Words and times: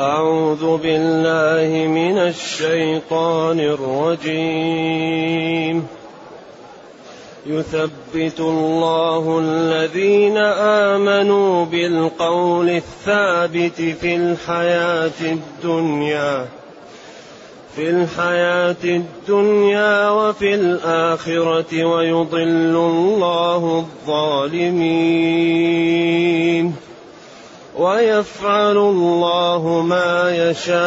أعوذ 0.00 0.76
بالله 0.76 1.86
من 1.86 2.18
الشيطان 2.18 3.60
الرجيم. 3.60 5.20
يثبت 7.46 8.40
الله 8.40 9.38
الذين 9.44 10.36
آمنوا 10.96 11.64
بالقول 11.64 12.70
الثابت 12.70 13.80
في 14.00 14.16
الحياة 14.16 15.20
الدنيا 15.20 16.46
في 17.76 17.90
الحياة 17.90 18.76
الدنيا 18.84 20.10
وفي 20.10 20.54
الآخرة 20.54 21.84
ويضل 21.84 22.76
الله 22.76 23.86
الظالمين. 24.08 24.90
ويفعل 27.80 28.76
الله 28.76 29.84
ما 29.88 30.36
يشاء. 30.36 30.80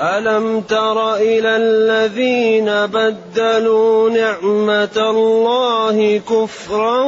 ألم 0.00 0.60
تر 0.60 1.14
إلى 1.14 1.56
الذين 1.56 2.86
بدلوا 2.86 4.10
نعمة 4.10 5.10
الله 5.10 6.20
كفرا 6.30 7.02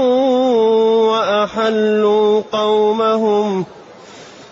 وأحلوا 1.10 2.42
قومهم 2.52 3.64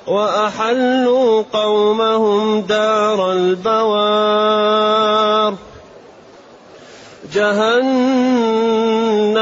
وأحلوا 0.07 1.43
قومهم 1.53 2.61
دار 2.61 3.33
البوار. 3.33 4.71
جهنم 7.35 8.10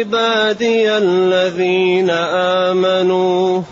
قل 0.00 0.08
لعبادي 0.08 0.96
الذين 0.96 2.10
آمنوا. 2.10 3.62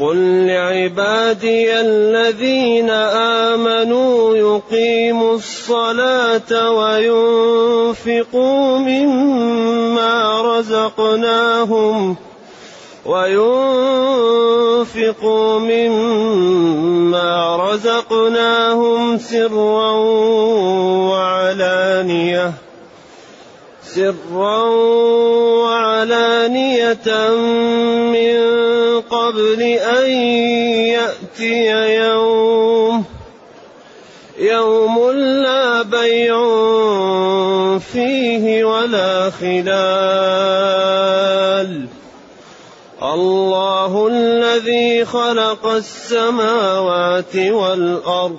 قل 0.00 0.46
لعبادي 0.46 1.80
الذين 1.80 2.90
آمنوا 2.90 4.36
يقيموا 4.36 5.34
الصلاة 5.34 6.72
وينفقوا 6.72 8.78
مما 8.78 10.42
رزقناهم 10.58 12.16
وينفقوا 13.06 13.58
مما 15.58 17.56
رزقناهم 17.56 19.18
سرا 19.18 19.92
وعلانية. 21.10 22.67
سرا 23.98 24.62
وعلانية 25.66 27.08
من 28.14 28.38
قبل 29.00 29.62
أن 29.62 30.10
يأتي 30.94 31.66
يوم 31.94 33.04
يوم 34.38 35.10
لا 35.10 35.82
بيع 35.82 36.38
فيه 37.78 38.64
ولا 38.64 39.30
خلال. 39.30 40.78
الله 43.02 44.08
الذي 44.08 45.04
خلق 45.04 45.66
السماوات 45.66 47.36
والأرض 47.36 48.38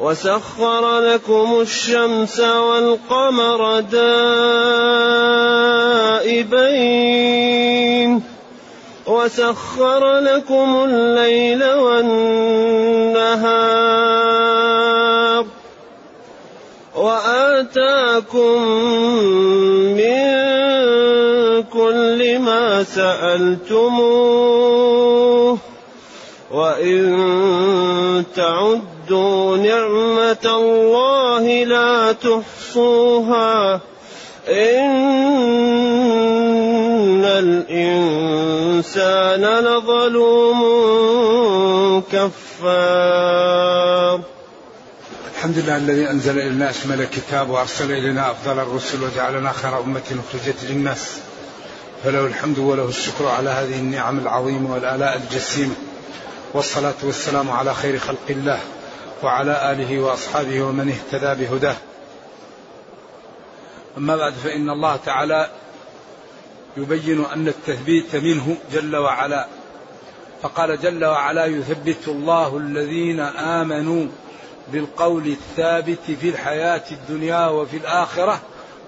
وسخر 0.00 1.00
لكم 1.00 1.60
الشمس 1.60 2.40
والقمر 2.40 3.80
دائبين 3.80 4.98
وسخر 9.06 10.18
لكم 10.18 10.84
الليل 10.88 11.64
والنهار 11.64 12.38
وآتاكم 16.96 18.62
من 19.98 20.28
كل 21.62 22.38
ما 22.38 22.82
سألتموه 22.82 24.38
وإن 26.50 28.24
تعدوا 28.36 28.97
نعمة 29.56 30.44
الله 30.44 31.64
لا 31.64 32.12
تحصوها. 32.12 33.80
إن 34.48 34.94
الإنسان 37.24 38.24
لظلوم 39.64 40.60
كفار. 42.12 44.20
الحمد 45.36 45.58
لله 45.58 45.76
الذي 45.76 46.10
أنزل 46.10 46.38
إلينا 46.38 46.70
أشمل 46.70 47.00
الكتاب 47.00 47.50
وأرسل 47.50 47.92
إلينا 47.92 48.30
أفضل 48.30 48.58
الرسل 48.58 49.04
وجعلنا 49.04 49.52
خير 49.52 49.80
أمة 49.80 50.00
أخرجت 50.00 50.64
للناس. 50.70 51.18
فله 52.04 52.26
الحمد 52.26 52.58
وله 52.58 52.88
الشكر 52.88 53.26
على 53.26 53.50
هذه 53.50 53.78
النعم 53.78 54.18
العظيمة 54.18 54.74
والآلاء 54.74 55.16
الجسيمة. 55.16 55.74
والصلاة 56.54 56.94
والسلام 57.02 57.50
على 57.50 57.74
خير 57.74 57.98
خلق 57.98 58.18
الله. 58.30 58.58
وعلى 59.24 59.72
آله 59.72 60.00
وأصحابه 60.00 60.62
ومن 60.62 60.88
اهتدى 60.88 61.44
بهداه. 61.44 61.76
أما 63.98 64.16
بعد 64.16 64.32
فإن 64.32 64.70
الله 64.70 64.96
تعالى 64.96 65.50
يبين 66.76 67.24
أن 67.24 67.48
التثبيت 67.48 68.16
منه 68.16 68.56
جل 68.72 68.96
وعلا. 68.96 69.46
فقال 70.42 70.80
جل 70.80 71.04
وعلا 71.04 71.46
يثبت 71.46 72.08
الله 72.08 72.56
الذين 72.56 73.20
آمنوا 73.60 74.06
بالقول 74.72 75.26
الثابت 75.26 76.10
في 76.20 76.28
الحياة 76.28 76.84
الدنيا 76.90 77.46
وفي 77.46 77.76
الآخرة 77.76 78.40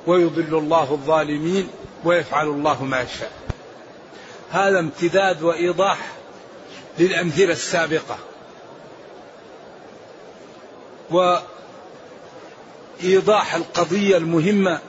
ويضل 0.07 0.59
الله 0.59 0.93
الظالمين 0.93 1.69
ويفعل 2.05 2.47
الله 2.47 2.85
ما 2.85 3.01
يشاء. 3.01 3.33
هذا 4.51 4.79
امتداد 4.79 5.43
وإيضاح 5.43 5.99
للأمثلة 6.99 7.53
السابقة. 7.53 8.19
وإيضاح 13.03 13.55
القضية 13.55 14.17
المهمة 14.17 14.81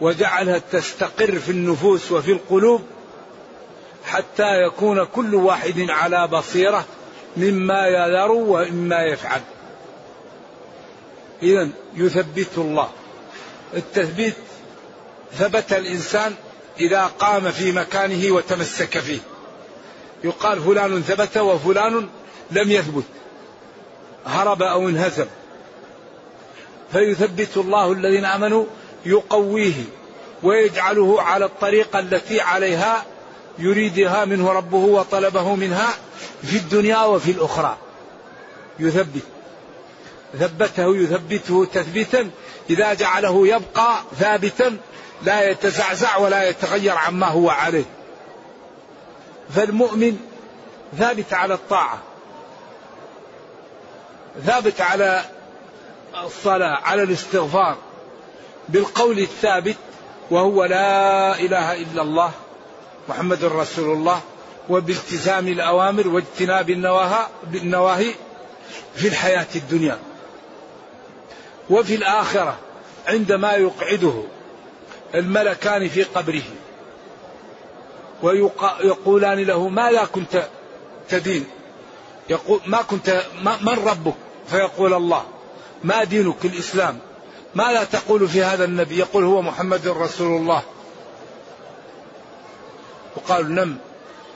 وجعلها 0.00 0.58
تستقر 0.58 1.38
في 1.38 1.50
النفوس 1.50 2.12
وفي 2.12 2.32
القلوب 2.32 2.82
حتى 4.04 4.62
يكون 4.66 5.04
كل 5.04 5.34
واحد 5.34 5.86
على 5.88 6.28
بصيرة 6.28 6.84
مما 7.36 7.86
يذر 7.86 8.32
ومما 8.32 9.02
يفعل. 9.02 9.40
إذا 11.42 11.68
يثبت 11.94 12.50
الله. 12.58 12.90
التثبيت 13.74 14.34
ثبت 15.32 15.72
الإنسان 15.72 16.34
إذا 16.80 17.06
قام 17.06 17.50
في 17.50 17.72
مكانه 17.72 18.34
وتمسك 18.34 18.98
فيه. 18.98 19.18
يقال 20.24 20.60
فلان 20.60 21.02
ثبت 21.02 21.36
وفلان 21.36 22.08
لم 22.50 22.70
يثبت. 22.70 23.04
هرب 24.26 24.62
أو 24.62 24.88
انهزم. 24.88 25.26
فيثبت 26.92 27.56
الله 27.56 27.92
الذين 27.92 28.24
آمنوا 28.24 28.64
يقويه 29.06 29.84
ويجعله 30.42 31.22
على 31.22 31.44
الطريقة 31.44 31.98
التي 31.98 32.40
عليها 32.40 33.04
يريدها 33.58 34.24
منه 34.24 34.52
ربه 34.52 34.76
وطلبه 34.76 35.54
منها 35.54 35.88
في 36.42 36.56
الدنيا 36.56 37.04
وفي 37.04 37.30
الأخرى. 37.30 37.76
يثبت. 38.78 39.22
ثبته 40.38 40.96
يثبته 40.96 41.64
تثبيتا. 41.64 42.30
إذا 42.70 42.94
جعله 42.94 43.48
يبقى 43.48 43.98
ثابتا 44.18 44.76
لا 45.22 45.50
يتزعزع 45.50 46.16
ولا 46.16 46.48
يتغير 46.48 46.96
عما 46.96 47.26
هو 47.26 47.50
عليه. 47.50 47.84
فالمؤمن 49.54 50.18
ثابت 50.98 51.32
على 51.32 51.54
الطاعة. 51.54 52.02
ثابت 54.44 54.80
على 54.80 55.24
الصلاة 56.24 56.78
على 56.84 57.02
الاستغفار 57.02 57.76
بالقول 58.68 59.18
الثابت 59.18 59.76
وهو 60.30 60.64
لا 60.64 61.38
إله 61.38 61.72
إلا 61.82 62.02
الله 62.02 62.32
محمد 63.08 63.44
رسول 63.44 63.92
الله 63.92 64.20
وبالتزام 64.68 65.48
الأوامر 65.48 66.08
واجتناب 66.08 66.70
النواهي 67.54 68.14
في 68.94 69.08
الحياة 69.08 69.46
الدنيا 69.56 69.98
وفي 71.70 71.94
الآخرة 71.94 72.58
عندما 73.06 73.52
يقعده 73.52 74.22
الملكان 75.14 75.88
في 75.88 76.02
قبره 76.02 76.42
ويقولان 78.22 79.38
له 79.38 79.68
ماذا 79.68 80.04
كنت 80.04 80.48
تدين؟ 81.08 81.44
يقول 82.28 82.60
ما 82.66 82.82
كنت 82.82 83.22
من 83.62 83.88
ربك؟ 83.88 84.14
فيقول 84.50 84.94
الله 84.94 85.24
ما 85.84 86.04
دينك 86.04 86.44
الإسلام؟ 86.44 86.98
ماذا 87.54 87.84
تقول 87.84 88.28
في 88.28 88.42
هذا 88.42 88.64
النبي؟ 88.64 88.98
يقول 88.98 89.24
هو 89.24 89.42
محمد 89.42 89.88
رسول 89.88 90.40
الله. 90.40 90.62
وقال 93.16 93.54
نم 93.54 93.76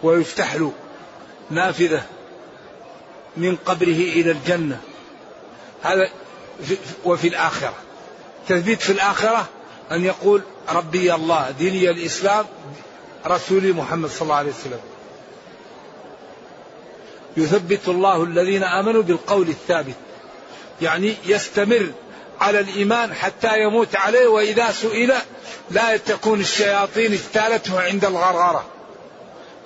ويفتح 0.02 0.54
له 0.54 0.72
نافذة 1.50 2.02
من 3.36 3.56
قبره 3.56 3.88
إلى 3.88 4.30
الجنة. 4.30 4.80
هذا 5.82 6.10
وفي 7.04 7.28
الآخرة. 7.28 7.74
تثبيت 8.48 8.80
في 8.80 8.92
الآخرة 8.92 9.48
أن 9.92 10.04
يقول 10.04 10.42
ربي 10.68 11.14
الله 11.14 11.50
ديني 11.50 11.90
الإسلام 11.90 12.44
رسولي 13.26 13.72
محمد 13.72 14.08
صلى 14.10 14.22
الله 14.22 14.34
عليه 14.34 14.50
وسلم. 14.50 14.80
يثبت 17.36 17.88
الله 17.88 18.24
الذين 18.24 18.62
آمنوا 18.62 19.02
بالقول 19.02 19.48
الثابت. 19.48 19.94
يعني 20.82 21.14
يستمر 21.26 21.92
على 22.40 22.60
الإيمان 22.60 23.14
حتى 23.14 23.62
يموت 23.62 23.96
عليه 23.96 24.26
وإذا 24.26 24.72
سئل 24.72 25.12
لا 25.70 25.96
تكون 25.96 26.40
الشياطين 26.40 27.12
اجتالته 27.12 27.80
عند 27.80 28.04
الغرغرة. 28.04 28.64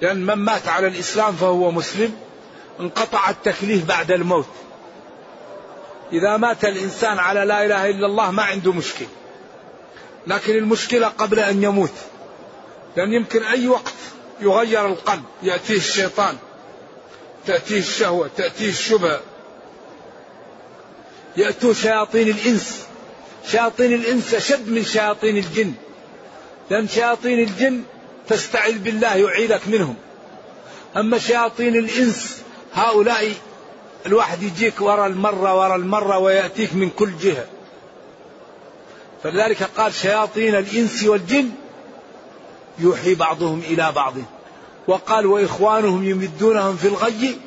لأن 0.01 0.27
من 0.27 0.35
مات 0.35 0.69
على 0.69 0.87
الإسلام 0.87 1.33
فهو 1.33 1.71
مسلم 1.71 2.15
انقطع 2.81 3.31
التكليف 3.31 3.85
بعد 3.85 4.13
الموت. 4.13 4.49
إذا 6.13 6.37
مات 6.37 6.65
الإنسان 6.65 7.19
على 7.19 7.45
لا 7.45 7.67
إله 7.67 7.91
إلا 7.91 8.07
الله 8.07 8.31
ما 8.31 8.43
عنده 8.43 8.73
مشكلة. 8.73 9.09
لكن 10.27 10.55
المشكلة 10.55 11.09
قبل 11.09 11.39
أن 11.39 11.63
يموت. 11.63 11.93
لأن 12.97 13.13
يمكن 13.13 13.43
أي 13.43 13.69
وقت 13.69 13.95
يغير 14.41 14.87
القلب 14.87 15.25
يأتيه 15.43 15.77
الشيطان. 15.77 16.37
تأتيه 17.47 17.79
الشهوة 17.79 18.31
تأتيه 18.37 18.69
الشبهة. 18.69 19.21
يأتوا 21.37 21.73
شياطين 21.73 22.29
الإنس. 22.29 22.87
شياطين 23.51 23.93
الإنس 23.93 24.35
أشد 24.35 24.69
من 24.69 24.85
شياطين 24.85 25.37
الجن. 25.37 25.73
لأن 26.71 26.89
شياطين 26.89 27.39
الجن 27.39 27.83
تستعذ 28.29 28.79
بالله 28.79 29.17
يعيذك 29.17 29.69
منهم. 29.69 29.97
أما 30.97 31.19
شياطين 31.19 31.77
الإنس 31.77 32.43
هؤلاء 32.75 33.33
الواحد 34.07 34.43
يجيك 34.43 34.81
ورا 34.81 35.07
المرة 35.07 35.59
ورا 35.59 35.77
المرة 35.77 36.19
ويأتيك 36.19 36.75
من 36.75 36.91
كل 36.91 37.19
جهة. 37.19 37.47
فلذلك 39.23 39.63
قال 39.63 39.95
شياطين 39.95 40.55
الإنس 40.55 41.05
والجن 41.05 41.51
يوحي 42.79 43.15
بعضهم 43.15 43.61
إلى 43.61 43.93
بعض. 43.93 44.15
وقال 44.87 45.27
وإخوانهم 45.27 46.05
يمدونهم 46.05 46.77
في 46.77 46.89
الغي 46.89 47.39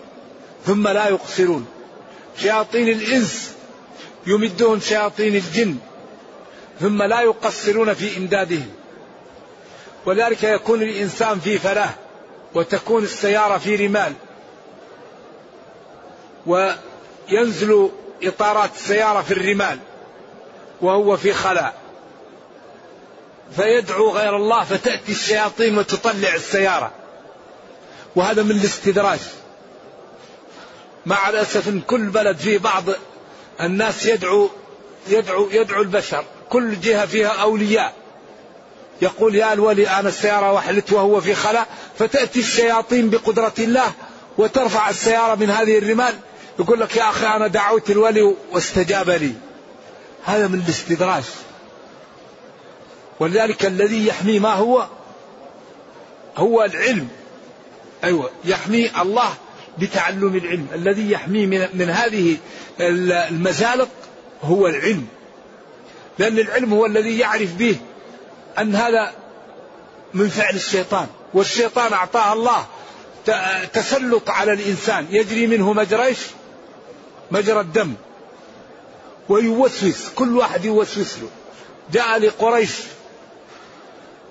ثم 0.65 0.87
لا 0.87 1.07
يقصرون. 1.07 1.67
شياطين 2.41 2.87
الإنس 2.87 3.51
يمدهم 4.27 4.79
شياطين 4.79 5.35
الجن 5.35 5.77
ثم 6.79 7.03
لا 7.03 7.21
يقصرون 7.21 7.93
في 7.93 8.17
إمدادهم 8.17 8.69
ولذلك 10.05 10.43
يكون 10.43 10.81
الإنسان 10.81 11.39
في 11.39 11.57
فلاح 11.57 11.95
وتكون 12.55 13.03
السيارة 13.03 13.57
في 13.57 13.75
رمال. 13.75 14.13
وينزل 16.45 17.89
إطارات 18.23 18.69
السيارة 18.75 19.21
في 19.21 19.31
الرمال 19.31 19.79
وهو 20.81 21.17
في 21.17 21.33
خلاء 21.33 21.73
فيدعو 23.55 24.11
غير 24.11 24.35
الله 24.35 24.63
فتأتي 24.63 25.11
الشياطين 25.11 25.77
وتطلع 25.77 26.35
السيارة. 26.35 26.91
وهذا 28.15 28.43
من 28.43 28.51
الاستدراج. 28.51 29.19
مع 31.05 31.29
الأسف 31.29 31.67
إن 31.67 31.81
كل 31.81 32.05
بلد 32.05 32.37
فيه 32.37 32.57
بعض 32.57 32.83
الناس 33.61 34.05
يدعو 34.05 34.49
يدعو 35.07 35.49
يدعو 35.51 35.81
البشر. 35.81 36.25
كل 36.49 36.79
جهة 36.79 37.05
فيها 37.05 37.27
أولياء. 37.27 37.93
يقول 39.01 39.35
يا 39.35 39.53
الولي 39.53 39.89
أنا 39.89 40.09
السيارة 40.09 40.53
وحلت 40.53 40.93
وهو 40.93 41.21
في 41.21 41.35
خلاء 41.35 41.67
فتأتي 41.99 42.39
الشياطين 42.39 43.09
بقدرة 43.09 43.53
الله 43.59 43.93
وترفع 44.37 44.89
السيارة 44.89 45.35
من 45.35 45.49
هذه 45.49 45.77
الرمال. 45.77 46.13
يقول 46.59 46.79
لك 46.79 46.95
يا 46.95 47.09
أخي 47.09 47.27
أنا 47.27 47.47
دعوت 47.47 47.89
الولي 47.89 48.35
واستجاب 48.51 49.09
لي. 49.09 49.33
هذا 50.25 50.47
من 50.47 50.59
الاستدراج. 50.65 51.23
ولذلك 53.19 53.65
الذي 53.65 54.07
يحمي 54.07 54.39
ما 54.39 54.53
هو؟ 54.53 54.87
هو 56.37 56.63
العلم. 56.63 57.07
أيوة 58.03 58.29
يحمي 58.45 59.01
الله 59.01 59.33
بتعلم 59.79 60.35
العلم. 60.35 60.67
الذي 60.73 61.11
يحميه 61.11 61.45
من, 61.45 61.67
من 61.73 61.89
هذه 61.89 62.37
المزالق 62.79 63.89
هو 64.43 64.67
العلم. 64.67 65.07
لأن 66.19 66.39
العلم 66.39 66.73
هو 66.73 66.85
الذي 66.85 67.19
يعرف 67.19 67.53
به 67.53 67.77
أن 68.59 68.75
هذا 68.75 69.13
من 70.13 70.29
فعل 70.29 70.55
الشيطان. 70.55 71.07
والشيطان 71.33 71.93
أعطاه 71.93 72.33
الله 72.33 72.65
تسلط 73.73 74.29
على 74.29 74.53
الإنسان. 74.53 75.07
يجري 75.11 75.47
منه 75.47 75.73
مجرى 75.73 76.15
مجرى 77.31 77.59
الدم. 77.59 77.93
ويوسوس 79.29 80.09
كل 80.15 80.37
واحد 80.37 80.65
يوسوس 80.65 81.17
له. 81.19 81.29
جاء 81.91 82.19
لقريش 82.19 82.71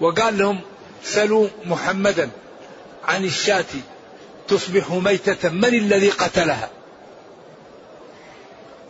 وقال 0.00 0.38
لهم 0.38 0.61
سلوا 1.05 1.49
محمدا. 1.64 2.31
عن 3.07 3.25
الشاة 3.25 3.65
تصبح 4.49 4.91
ميتة 4.91 5.49
من 5.49 5.75
الذي 5.75 6.11
قتلها. 6.11 6.71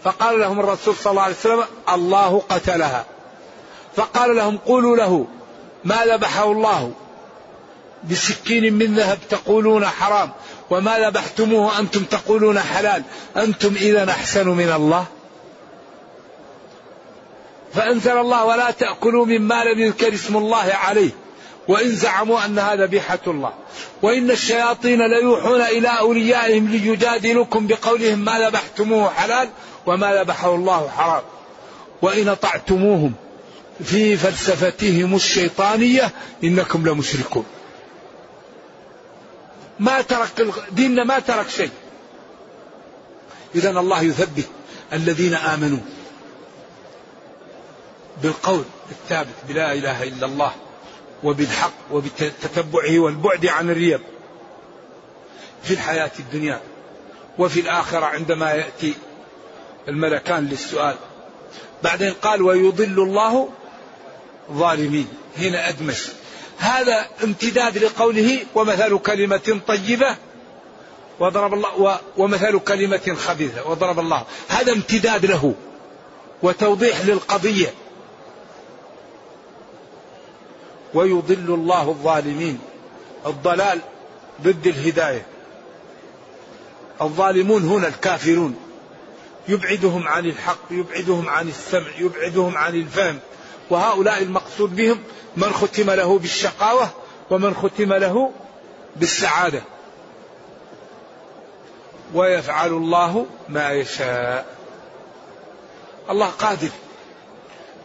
فقال 0.05 0.41
لهم 0.41 0.61
الرسول 0.61 0.95
صلى 0.95 1.11
الله 1.11 1.23
عليه 1.23 1.35
وسلم 1.35 1.65
الله 1.89 2.43
قتلها. 2.49 3.05
فقال 3.97 4.37
لهم 4.37 4.59
قولوا 4.59 4.97
له 4.97 5.27
ما 5.85 6.05
ذبحه 6.07 6.53
الله؟ 6.53 6.93
بسكين 8.11 8.75
من 8.75 8.95
ذهب 8.95 9.19
تقولون 9.31 9.87
حرام 9.87 10.31
وما 10.71 10.99
ذبحتموه 10.99 11.79
أنتم 11.79 12.05
تقولون 12.05 12.59
حلال 12.59 13.03
أنتم 13.37 13.75
إذا 13.77 14.11
أحسن 14.11 14.49
من 14.49 14.73
الله؟ 14.73 15.07
فأنزل 17.75 18.19
الله 18.19 18.45
ولا 18.45 18.71
تأكلوا 18.71 19.27
مما 19.27 19.65
لم 19.65 19.79
يذكر 19.79 20.15
اسم 20.15 20.37
الله 20.37 20.75
عليه. 20.75 21.11
وإن 21.69 21.95
زعموا 21.97 22.45
أنها 22.45 22.75
ذبيحة 22.75 23.19
الله. 23.27 23.53
وإن 24.03 24.31
الشياطين 24.31 25.07
ليوحون 25.07 25.61
إلى 25.61 25.89
أوليائهم 25.89 26.69
ليجادلوكم 26.69 27.67
بقولهم 27.67 28.19
ما 28.19 28.49
ذبحتموه 28.49 29.11
حلال 29.11 29.49
وما 29.87 30.15
ذبحه 30.15 30.55
الله 30.55 30.89
حرام. 30.89 31.23
وإن 32.03 32.29
أطعتموهم 32.29 33.15
في 33.85 34.17
فلسفتهم 34.17 35.15
الشيطانية 35.15 36.11
إنكم 36.45 36.89
لمشركون. 36.89 37.47
ما 39.81 40.03
ترك 40.03 40.55
ديننا 40.73 41.05
ما 41.05 41.19
ترك 41.19 41.49
شيء. 41.49 41.71
إذا 43.55 43.71
الله 43.71 44.03
يثبت 44.03 44.49
الذين 44.93 45.35
آمنوا 45.35 45.79
بالقول 48.23 48.65
الثابت 48.91 49.35
بلا 49.49 49.73
إله 49.73 50.03
إلا 50.03 50.27
الله. 50.27 50.53
وبالحق 51.25 51.73
وبتتبعه 51.91 52.99
والبعد 52.99 53.47
عن 53.47 53.71
الريب 53.71 54.01
في 55.63 55.75
الحياة 55.75 56.11
الدنيا 56.19 56.61
وفي 57.39 57.61
الآخرة 57.61 58.05
عندما 58.07 58.51
يأتي 58.51 58.95
الملكان 59.89 60.47
للسؤال. 60.47 60.97
بعدين 61.83 62.13
قال 62.13 62.43
ويضل 62.43 63.03
الله 63.03 63.49
ظالمين. 64.53 65.09
هنا 65.39 65.69
أدمج 65.69 65.99
هذا 66.59 67.07
امتداد 67.25 67.79
لقوله 67.79 68.39
ومثل 68.55 68.99
كلمة 68.99 69.61
طيبة 69.67 70.17
وضرب 71.21 71.55
الله 71.55 72.01
ومثل 72.17 72.59
كلمة 72.59 73.17
خبيثة 73.19 73.71
وضرب 73.71 73.99
الله. 73.99 74.25
هذا 74.49 74.73
امتداد 74.73 75.27
له 75.27 75.55
وتوضيح 76.43 77.01
للقضية. 77.01 77.75
ويضل 80.97 81.55
الله 81.55 81.89
الظالمين. 81.89 82.59
الضلال 83.27 83.81
ضد 84.43 84.67
الهداية. 84.67 85.27
الظالمون 87.03 87.63
هنا 87.63 87.89
الكافرون. 87.89 88.57
يبعدهم 89.49 90.09
عن 90.09 90.27
الحق 90.27 90.59
يبعدهم 90.71 91.29
عن 91.29 91.49
السمع 91.49 91.89
يبعدهم 91.99 92.57
عن 92.57 92.75
الفهم. 92.75 93.19
وهؤلاء 93.71 94.23
المقصود 94.23 94.77
بهم 94.77 94.99
من 95.37 95.53
ختم 95.53 95.91
له 95.91 96.19
بالشقاوة 96.19 96.89
ومن 97.31 97.55
ختم 97.55 97.93
له 97.93 98.33
بالسعادة. 98.97 99.63
ويفعل 102.15 102.71
الله 102.71 103.27
ما 103.49 103.73
يشاء. 103.73 104.47
الله 106.11 106.27
قادر. 106.27 106.71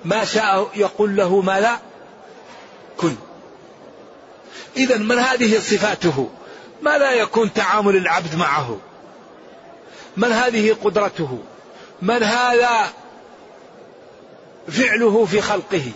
ما 0.05 0.25
شاء 0.25 0.67
يقول 0.75 1.15
له 1.15 1.41
ما 1.41 1.59
لا 1.59 1.90
كن 3.01 3.15
إذا 4.77 4.97
من 4.97 5.19
هذه 5.19 5.59
صفاته؟ 5.59 6.29
ما 6.81 6.97
لا 6.97 7.11
يكون 7.11 7.53
تعامل 7.53 7.95
العبد 7.95 8.35
معه؟ 8.35 8.77
من 10.17 10.31
هذه 10.31 10.75
قدرته؟ 10.83 11.39
من 12.01 12.23
هذا 12.23 12.93
فعله 14.67 15.25
في 15.25 15.41
خلقه؟ 15.41 15.91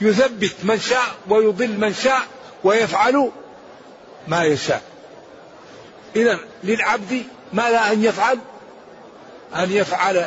يثبت 0.00 0.54
من 0.62 0.80
شاء 0.80 1.06
ويضل 1.28 1.78
من 1.78 1.94
شاء 1.94 2.22
ويفعل 2.64 3.30
ما 4.28 4.44
يشاء. 4.44 4.82
إذا 6.16 6.38
للعبد 6.64 7.22
ما 7.52 7.70
لا 7.70 7.92
أن 7.92 8.04
يفعل؟ 8.04 8.38
أن 9.56 9.70
يفعل 9.70 10.26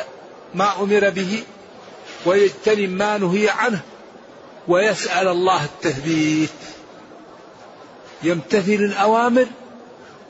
ما 0.54 0.80
أمر 0.80 1.10
به 1.10 1.42
ويجتنب 2.26 2.90
ما 2.90 3.18
نهي 3.18 3.48
عنه. 3.48 3.80
ويسأل 4.68 5.28
الله 5.28 5.64
التثبيت. 5.64 6.50
يمتثل 8.22 8.72
الأوامر 8.72 9.46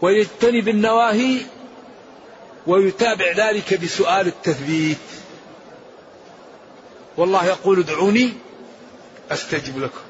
ويجتنب 0.03 0.69
النواهي 0.69 1.41
ويتابع 2.67 3.33
ذلك 3.33 3.81
بسؤال 3.81 4.27
التثبيت. 4.27 4.99
والله 7.17 7.47
يقول 7.47 7.79
ادعوني 7.79 8.33
أستجب 9.31 9.79
لكم. 9.79 10.01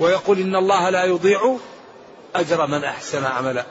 ويقول 0.00 0.38
إن 0.40 0.56
الله 0.56 0.90
لا 0.90 1.04
يضيع 1.04 1.56
أجر 2.34 2.66
من 2.66 2.84
أحسن 2.84 3.24
عملا. 3.24 3.66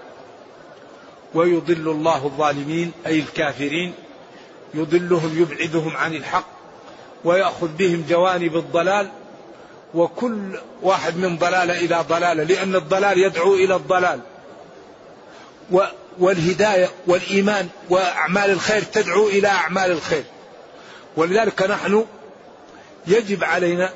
ويضل 1.33 1.89
الله 1.91 2.25
الظالمين 2.25 2.91
أي 3.07 3.19
الكافرين. 3.19 3.93
يضلهم 4.73 5.41
يبعدهم 5.41 5.97
عن 5.97 6.15
الحق. 6.15 6.47
ويأخذ 7.25 7.67
بهم 7.67 8.05
جوانب 8.09 8.57
الضلال. 8.57 9.09
وكل 9.93 10.59
واحد 10.81 11.17
من 11.17 11.37
ضلاله 11.37 11.79
إلى 11.79 12.05
ضلاله 12.09 12.43
لأن 12.43 12.75
الضلال 12.75 13.17
يدعو 13.17 13.53
إلى 13.53 13.75
الضلال. 13.75 14.19
والهداية 16.19 16.89
والإيمان 17.07 17.69
وأعمال 17.89 18.51
الخير 18.51 18.81
تدعو 18.81 19.27
إلى 19.27 19.47
أعمال 19.47 19.91
الخير. 19.91 20.23
ولذلك 21.17 21.61
نحن 21.61 22.05
يجب 23.07 23.43
علينا 23.43 23.89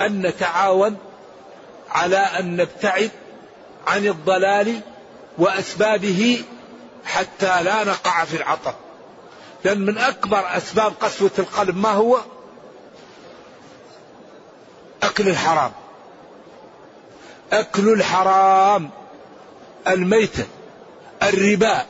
أن 0.00 0.26
نتعاون 0.26 0.96
على 1.90 2.16
أن 2.16 2.56
نبتعد 2.56 3.10
عن 3.86 4.06
الضلال 4.06 4.80
وأسبابه 5.38 6.44
حتى 7.04 7.62
لا 7.62 7.84
نقع 7.84 8.24
في 8.24 8.36
العطب. 8.36 8.74
لأن 9.64 9.80
من 9.80 9.98
أكبر 9.98 10.56
أسباب 10.56 10.92
قسوة 11.00 11.30
القلب 11.38 11.76
ما 11.76 11.90
هو؟ 11.90 12.20
أكل 15.04 15.28
الحرام. 15.28 15.72
أكل 17.52 17.88
الحرام. 17.88 18.90
الميتة 19.88 20.46
الربا 21.22 21.86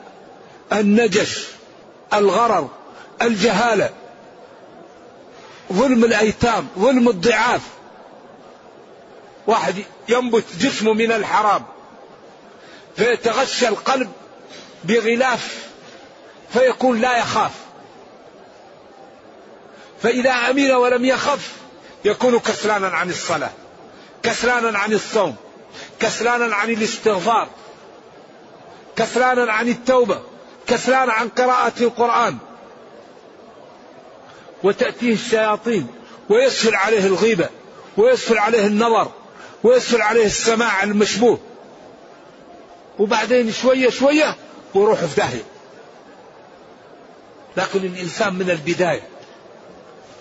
النجش 0.72 1.46
الغرر 2.14 2.68
الجهالة 3.22 3.90
ظلم 5.72 6.04
الأيتام 6.04 6.68
ظلم 6.78 7.08
الضعاف. 7.08 7.60
واحد 9.46 9.74
ينبت 10.08 10.44
جسمه 10.60 10.92
من 10.92 11.12
الحرام 11.12 11.64
فيتغشى 12.96 13.68
القلب 13.68 14.12
بغلاف 14.84 15.68
فيكون 16.52 17.00
لا 17.00 17.18
يخاف. 17.18 17.52
فإذا 20.02 20.30
أمن 20.30 20.72
ولم 20.72 21.04
يخف 21.04 21.63
يكون 22.04 22.38
كسلانا 22.38 22.88
عن 22.88 23.10
الصلاة 23.10 23.50
كسلانا 24.22 24.78
عن 24.78 24.92
الصوم 24.92 25.36
كسلانا 26.00 26.54
عن 26.54 26.70
الاستغفار 26.70 27.48
كسلانا 28.96 29.52
عن 29.52 29.68
التوبة 29.68 30.22
كسلانا 30.66 31.12
عن 31.12 31.28
قراءة 31.28 31.72
القرآن. 31.80 32.38
وتأتيه 34.62 35.12
الشياطين 35.12 35.86
ويسهل 36.28 36.74
عليه 36.74 37.06
الغيبة 37.06 37.48
ويسهل 37.96 38.38
عليه 38.38 38.66
النظر 38.66 39.10
ويسهل 39.62 40.02
عليه 40.02 40.26
السماع 40.26 40.82
المشبوه. 40.82 41.38
وبعدين 42.98 43.52
شوية 43.52 43.90
شوية 43.90 44.36
ويروح 44.74 45.04
في 45.04 45.16
داهية. 45.16 45.44
لكن 47.56 47.78
الإنسان 47.78 48.34
من 48.34 48.50
البداية 48.50 49.08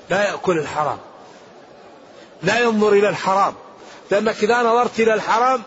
لا 0.09 0.29
يأكل 0.29 0.57
الحرام. 0.57 0.97
لا 2.43 2.59
ينظر 2.59 2.93
إلى 2.93 3.09
الحرام. 3.09 3.53
لأنك 4.11 4.43
إذا 4.43 4.61
نظرت 4.61 4.99
إلى 4.99 5.13
الحرام 5.13 5.61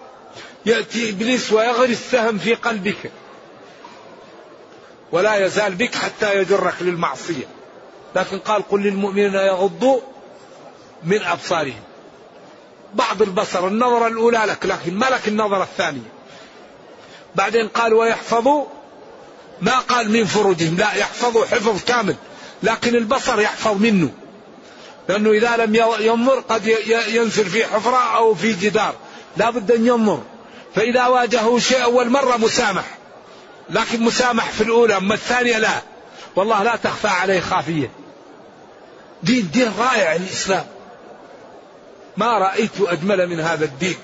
يأتي 0.66 1.10
إبليس 1.10 1.52
ويغرس 1.52 1.98
سهم 2.10 2.38
في 2.38 2.54
قلبك. 2.54 3.10
ولا 5.12 5.46
يزال 5.46 5.74
بك 5.74 5.94
حتى 5.94 6.38
يجرك 6.38 6.74
للمعصية. 6.80 7.46
لكن 8.16 8.38
قال 8.38 8.68
قل 8.68 8.82
للمؤمنين 8.82 9.34
يغضوا 9.34 10.00
من 11.04 11.22
أبصارهم. 11.22 11.82
بعض 12.94 13.22
البصر 13.22 13.66
النظرة 13.66 14.06
الأولى 14.06 14.38
لك 14.38 14.66
لكن 14.66 14.94
ما 14.94 15.06
لك 15.06 15.28
النظرة 15.28 15.62
الثانية. 15.62 16.10
بعدين 17.34 17.68
قال 17.68 17.94
ويحفظوا 17.94 18.64
ما 19.60 19.78
قال 19.78 20.10
من 20.10 20.24
فروجهم. 20.24 20.76
لا 20.76 20.92
يحفظوا 20.94 21.44
حفظ 21.44 21.84
كامل 21.84 22.16
لكن 22.62 22.94
البصر 22.94 23.40
يحفظ 23.40 23.80
منه. 23.80 24.10
لأنه 25.08 25.30
إذا 25.30 25.56
لم 25.56 25.74
ينظر 26.00 26.40
قد 26.40 26.66
ينزل 27.08 27.46
في 27.46 27.66
حفرة 27.66 28.16
أو 28.16 28.34
في 28.34 28.52
جدار. 28.52 28.94
لا 29.36 29.50
بد 29.50 29.72
أن 29.72 29.86
ينظر. 29.86 30.22
فإذا 30.74 31.06
واجهه 31.06 31.58
شيء 31.58 31.84
أول 31.84 32.10
مرة 32.10 32.36
مسامح. 32.36 32.98
لكن 33.70 34.02
مسامح 34.02 34.50
في 34.50 34.60
الأولى 34.60 34.96
أما 34.96 35.14
الثانية 35.14 35.58
لا. 35.58 35.82
والله 36.36 36.62
لا 36.62 36.76
تخفى 36.76 37.08
عليه 37.08 37.40
خافية. 37.40 37.90
دين 39.22 39.50
دين 39.52 39.72
رائع 39.78 40.14
الإسلام. 40.14 40.64
ما 42.16 42.38
رأيت 42.38 42.80
أجمل 42.80 43.26
من 43.26 43.40
هذا 43.40 43.64
الدين. 43.64 43.96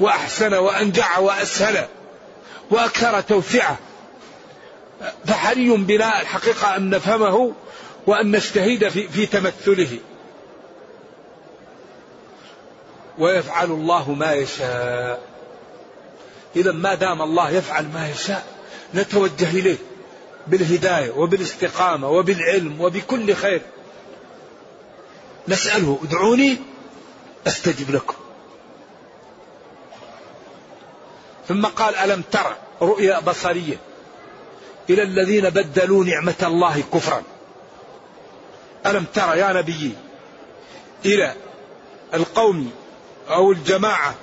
وأحسن 0.00 0.54
وأنجع 0.54 1.18
وأسهل 1.18 1.86
وأكثر 2.70 3.20
توسعة. 3.20 3.76
فحري 5.26 5.70
بنا 5.70 6.20
الحقيقة 6.20 6.76
أن 6.76 6.90
نفهمه 6.90 7.52
وأن 8.06 8.30
نجتهد 8.30 8.88
في, 8.88 9.08
في 9.08 9.26
تمثله. 9.26 9.98
ويفعل 13.20 13.70
الله 13.70 14.12
ما 14.12 14.32
يشاء. 14.32 15.22
إذا 16.56 16.72
ما 16.72 16.94
دام 16.94 17.22
الله 17.22 17.50
يفعل 17.50 17.88
ما 17.94 18.08
يشاء 18.08 18.46
نتوجه 18.94 19.50
إليه 19.50 19.78
بالهداية 20.46 21.10
وبالاستقامة 21.10 22.08
وبالعلم 22.08 22.80
وبكل 22.80 23.34
خير. 23.34 23.62
نسأله 25.48 25.98
ادعوني 26.04 26.58
أستجب 27.46 27.90
لكم. 27.90 28.14
ثم 31.48 31.66
قال 31.66 31.94
ألم 31.94 32.22
تر 32.32 32.56
رؤيا 32.82 33.20
بصرية 33.20 33.78
إلى 34.90 35.02
الذين 35.02 35.50
بدلوا 35.50 36.04
نعمة 36.04 36.34
الله 36.42 36.82
كفرا؟ 36.94 37.22
ألم 38.86 39.04
تر 39.14 39.36
يا 39.36 39.52
نبي 39.52 39.92
إلى 41.04 41.34
القوم 42.14 42.72
أو 43.30 43.52
الجماعة 43.52 44.14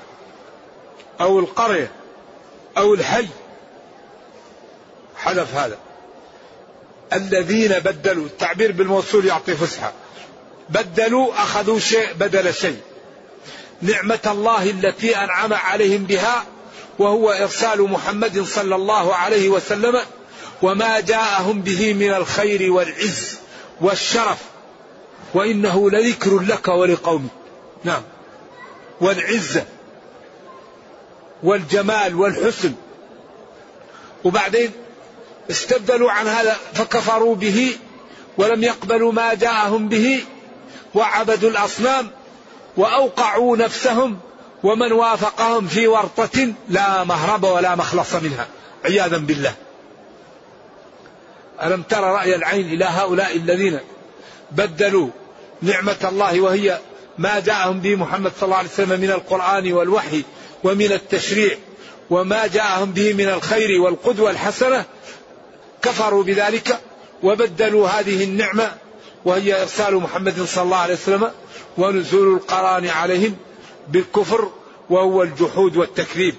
أو 1.21 1.39
القرية 1.39 1.91
أو 2.77 2.93
الحي. 2.93 3.27
حذف 5.15 5.55
هذا. 5.55 5.77
الذين 7.13 7.79
بدلوا 7.79 8.25
التعبير 8.25 8.71
بالموصول 8.71 9.25
يعطي 9.25 9.55
فسحة. 9.55 9.93
بدلوا 10.69 11.33
أخذوا 11.33 11.79
شيء 11.79 12.13
بدل 12.13 12.53
شيء. 12.53 12.79
نعمة 13.81 14.19
الله 14.25 14.69
التي 14.69 15.17
أنعم 15.17 15.53
عليهم 15.53 16.03
بها 16.03 16.45
وهو 16.99 17.31
إرسال 17.31 17.81
محمد 17.81 18.41
صلى 18.43 18.75
الله 18.75 19.15
عليه 19.15 19.49
وسلم 19.49 20.01
وما 20.61 20.99
جاءهم 20.99 21.61
به 21.61 21.93
من 21.93 22.13
الخير 22.13 22.71
والعز 22.71 23.37
والشرف. 23.81 24.37
وإنه 25.33 25.91
لذكر 25.91 26.39
لك 26.39 26.67
ولقومك. 26.67 27.29
نعم. 27.83 28.01
والعزة 29.01 29.65
والجمال 31.43 32.15
والحسن. 32.15 32.73
وبعدين 34.23 34.71
استبدلوا 35.51 36.11
عن 36.11 36.27
هذا 36.27 36.57
فكفروا 36.73 37.35
به 37.35 37.77
ولم 38.37 38.63
يقبلوا 38.63 39.11
ما 39.11 39.33
جاءهم 39.33 39.89
به 39.89 40.23
وعبدوا 40.95 41.49
الأصنام 41.49 42.09
وأوقعوا 42.77 43.57
نفسهم 43.57 44.19
ومن 44.63 44.91
وافقهم 44.91 45.67
في 45.67 45.87
ورطة 45.87 46.53
لا 46.69 47.03
مهرب 47.03 47.43
ولا 47.43 47.75
مخلص 47.75 48.15
منها. 48.15 48.47
عياذا 48.85 49.17
بالله. 49.17 49.53
ألم 51.63 51.81
تر 51.81 52.03
رأي 52.03 52.35
العين 52.35 52.73
إلى 52.73 52.85
هؤلاء 52.85 53.35
الذين 53.35 53.79
بدلوا 54.51 55.09
نعمة 55.61 55.95
الله 56.03 56.41
وهي 56.41 56.79
ما 57.17 57.39
جاءهم 57.39 57.79
به 57.79 57.95
محمد 57.95 58.31
صلى 58.39 58.45
الله 58.45 58.57
عليه 58.57 58.69
وسلم 58.69 58.99
من 58.99 59.11
القرآن 59.11 59.73
والوحي 59.73 60.23
ومن 60.63 60.91
التشريع 60.91 61.57
وما 62.09 62.47
جاءهم 62.47 62.91
به 62.91 63.13
من 63.13 63.29
الخير 63.29 63.81
والقدوة 63.81 64.31
الحسنة 64.31 64.85
كفروا 65.81 66.23
بذلك 66.23 66.79
وبدلوا 67.23 67.89
هذه 67.89 68.23
النعمة 68.23 68.71
وهي 69.25 69.61
إرسال 69.61 69.95
محمد 69.95 70.41
صلى 70.41 70.63
الله 70.63 70.77
عليه 70.77 70.93
وسلم 70.93 71.31
ونزول 71.77 72.33
القرآن 72.33 72.87
عليهم 72.87 73.35
بالكفر 73.87 74.51
وهو 74.89 75.23
الجحود 75.23 75.77
والتكذيب. 75.77 76.35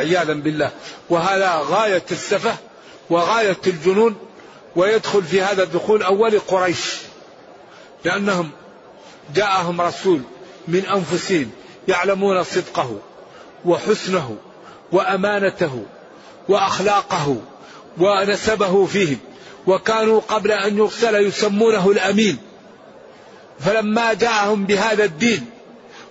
عياذا 0.00 0.32
بالله. 0.32 0.70
وهذا 1.10 1.54
غاية 1.54 2.04
السفة 2.10 2.56
وغاية 3.10 3.56
الجنون 3.66 4.16
ويدخل 4.76 5.22
في 5.22 5.42
هذا 5.42 5.62
الدخول 5.62 6.02
أول 6.02 6.38
قريش 6.38 6.96
لأنهم 8.04 8.50
جاءهم 9.34 9.80
رسول 9.80 10.20
من 10.68 10.86
أنفسهم 10.86 11.50
يعلمون 11.88 12.42
صدقه 12.42 12.98
وحسنه 13.64 14.36
وأمانته 14.92 15.84
وأخلاقه 16.48 17.36
ونسبه 17.98 18.86
فيهم 18.86 19.18
وكانوا 19.66 20.20
قبل 20.20 20.52
أن 20.52 20.78
يرسل 20.78 21.14
يسمونه 21.14 21.90
الأمين. 21.90 22.38
فلما 23.60 24.14
جاءهم 24.14 24.64
بهذا 24.64 25.04
الدين 25.04 25.50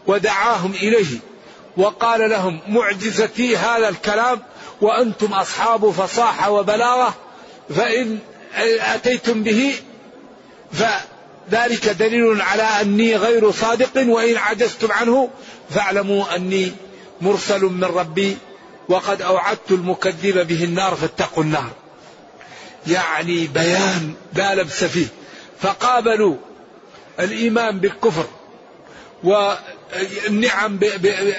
ودعاهم 0.07 0.71
إليه 0.71 1.19
وقال 1.77 2.29
لهم 2.29 2.59
معجزتي 2.67 3.57
هذا 3.57 3.89
الكلام 3.89 4.39
وأنتم 4.81 5.33
أصحاب 5.33 5.89
فصاحة 5.91 6.51
وبلاغة 6.51 7.13
فإن 7.75 8.19
أتيتم 8.95 9.43
به 9.43 9.73
فذلك 11.51 11.89
دليل 11.89 12.41
على 12.41 12.63
أني 12.63 13.15
غير 13.15 13.51
صادق 13.51 13.91
وإن 14.07 14.37
عجزتم 14.37 14.91
عنه 14.91 15.29
فاعلموا 15.69 16.35
أني 16.35 16.71
مرسل 17.21 17.61
من 17.61 17.83
ربي 17.83 18.37
وقد 18.89 19.21
أوعدت 19.21 19.71
المكذب 19.71 20.47
به 20.47 20.63
النار 20.63 20.95
فاتقوا 20.95 21.43
النار. 21.43 21.69
يعني 22.87 23.47
بيان 23.47 24.13
لا 24.33 24.55
لبس 24.55 24.83
فيه. 24.83 25.07
فقابلوا 25.61 26.35
الإيمان 27.19 27.79
بالكفر 27.79 28.25
والنعم 29.23 30.79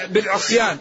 بالعصيان 0.08 0.78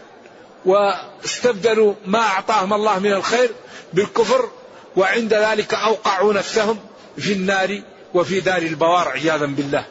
واستبدلوا 0.65 1.93
ما 2.05 2.19
أعطاهم 2.19 2.73
الله 2.73 2.99
من 2.99 3.13
الخير 3.13 3.49
بالكفر 3.93 4.49
وعند 4.95 5.33
ذلك 5.33 5.73
أوقعوا 5.73 6.33
نفسهم 6.33 6.79
في 7.17 7.33
النار. 7.33 7.81
وفي 8.17 8.39
دار 8.39 8.61
البوار 8.61 9.07
عياذا 9.07 9.45
بالله. 9.45 9.85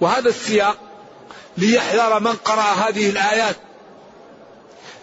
وهذا 0.00 0.28
السياق 0.28 0.76
ليحذر 1.58 2.20
من 2.20 2.32
قرأ 2.32 2.62
هذه 2.62 3.10
الآيات 3.10 3.56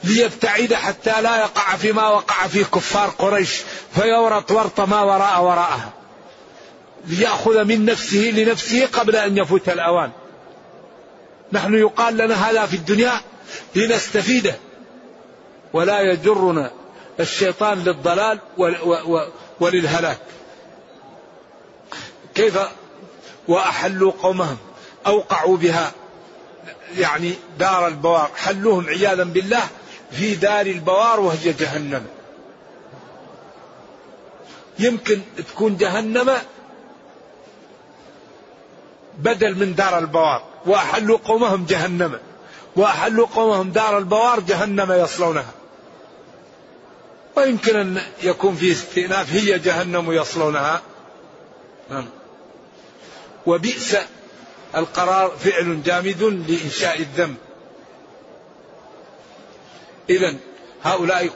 ليبتعد 0.04 0.74
حتى 0.74 1.22
لا 1.22 1.38
يقع 1.38 1.76
فيما 1.76 2.08
وقع 2.10 2.48
فيه 2.48 2.64
كفار 2.64 3.10
قريش 3.10 3.62
فيورط 3.96 4.52
ورط 4.52 4.82
ما 4.82 5.02
وراء 5.02 5.44
وراءها. 5.44 5.94
ليأخذ 7.08 7.64
من 7.64 7.86
نفسه 7.86 8.32
لنفسه 8.36 8.86
قبل 8.86 9.16
أن 9.16 9.38
يفوت 9.38 9.70
الأوان. 9.70 10.12
نحن 11.52 11.74
يقال 11.74 12.18
لنا 12.18 12.50
هذا 12.50 12.66
في 12.66 12.76
الدنيا 12.76 13.22
لنستفيده. 13.76 14.56
ولا 15.74 16.02
يجرنا 16.02 16.72
الشيطان 17.20 17.84
للضلال 17.84 18.40
وللهلاك. 19.60 20.20
كيف 22.36 22.60
وأحلوا 23.48 24.12
قومهم 24.22 24.58
أوقعوا 25.08 25.58
بها 25.58 25.92
يعني 26.98 27.34
دار 27.60 27.88
البوار 27.88 28.32
حلوهم 28.36 28.88
عياذا 28.88 29.24
بالله 29.24 29.64
في 30.12 30.36
دار 30.36 30.66
البوار 30.66 31.20
وهي 31.20 31.54
جهنم. 31.54 32.06
يمكن 34.80 35.22
تكون 35.38 35.78
جهنم 35.78 36.38
بدل 39.18 39.56
من 39.56 39.76
دار 39.76 39.98
البوار. 40.00 40.44
وأحلوا 40.66 41.18
قومهم 41.26 41.66
جهنم. 41.66 42.20
وأحلوا 42.76 43.28
قومهم 43.28 43.72
دار 43.72 43.98
البوار 43.98 44.40
جهنم 44.40 44.92
يصلونها. 44.92 45.52
ويمكن 47.38 47.76
أن 47.76 48.02
يكون 48.24 48.56
في 48.56 48.72
استئناف 48.72 49.34
هي 49.34 49.60
جهنم 49.60 50.12
يصلونها. 50.12 50.82
نعم. 51.90 52.06
وبئس 53.46 53.98
القرار 54.76 55.30
فعل 55.30 55.84
جامد 55.84 56.24
لإنشاء 56.24 57.00
الذنب. 57.00 57.36
إذا 60.10 60.36
هؤلاء 60.84 61.30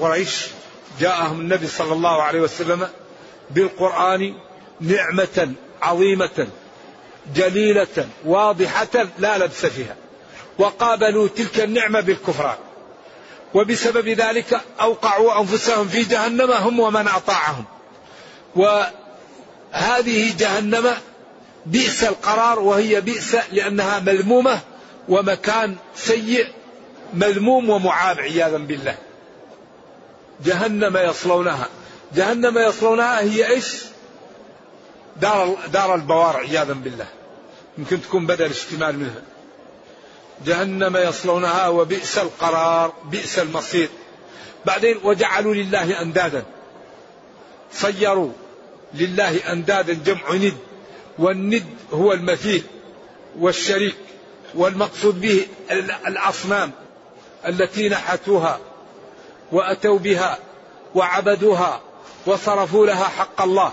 قريش 0.00 0.46
جاءهم 1.00 1.40
النبي 1.40 1.66
صلى 1.66 1.92
الله 1.92 2.22
عليه 2.22 2.40
وسلم 2.40 2.88
بالقرآن 3.50 4.34
نعمة 4.80 5.52
عظيمة 5.82 6.48
جليلة 7.34 8.08
واضحة 8.24 9.06
لا 9.18 9.38
لبس 9.38 9.66
فيها. 9.66 9.96
وقابلوا 10.58 11.28
تلك 11.28 11.60
النعمة 11.60 12.00
بالكفران. 12.00 12.56
وبسبب 13.54 14.08
ذلك 14.08 14.60
أوقعوا 14.80 15.40
أنفسهم 15.40 15.88
في 15.88 16.02
جهنم 16.02 16.50
هم 16.50 16.80
ومن 16.80 17.08
أطاعهم. 17.08 17.64
وهذه 18.56 20.36
جهنم 20.38 20.94
بئس 21.66 22.04
القرار 22.04 22.60
وهي 22.60 23.00
بئس 23.00 23.36
لأنها 23.52 24.00
مذمومة 24.00 24.60
ومكان 25.08 25.76
سيء 25.96 26.46
مذموم 27.14 27.70
ومعاب 27.70 28.20
عياذا 28.20 28.56
بالله. 28.56 28.94
جهنم 30.44 30.96
يصلونها. 30.96 31.68
جهنم 32.14 32.58
يصلونها 32.58 33.20
هي 33.20 33.48
إيش؟ 33.48 33.82
دار 35.20 35.58
دار 35.72 35.94
البوار 35.94 36.36
عياذا 36.36 36.72
بالله. 36.72 37.06
يمكن 37.78 38.02
تكون 38.02 38.26
بدل 38.26 38.50
اشتمال 38.50 38.98
منها 38.98 39.22
جهنم 40.46 40.96
يصلونها 40.96 41.68
وبئس 41.68 42.18
القرار 42.18 42.92
بئس 43.04 43.38
المصير. 43.38 43.88
بعدين 44.66 45.00
وجعلوا 45.04 45.54
لله 45.54 46.02
أندادا. 46.02 46.44
صيروا 47.72 48.32
لله 48.94 49.52
أندادا 49.52 49.92
جمع 49.92 50.32
ند. 50.32 50.67
والند 51.18 51.66
هو 51.92 52.12
المثيل 52.12 52.62
والشريك 53.38 53.96
والمقصود 54.54 55.20
به 55.20 55.46
الأصنام 56.06 56.72
التي 57.46 57.88
نحتوها 57.88 58.60
وأتوا 59.52 59.98
بها 59.98 60.38
وعبدوها 60.94 61.80
وصرفوا 62.26 62.86
لها 62.86 63.04
حق 63.04 63.42
الله 63.42 63.72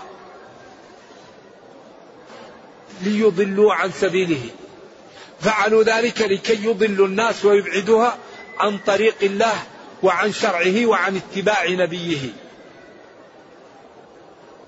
ليضلوا 3.02 3.74
عن 3.74 3.92
سبيله. 3.92 4.42
فعلوا 5.40 5.82
ذلك 5.82 6.20
لكي 6.20 6.64
يضلوا 6.64 7.06
الناس 7.06 7.44
ويبعدوها 7.44 8.16
عن 8.58 8.78
طريق 8.78 9.16
الله 9.22 9.62
وعن 10.02 10.32
شرعه 10.32 10.86
وعن 10.86 11.16
اتباع 11.16 11.68
نبيه. 11.68 12.30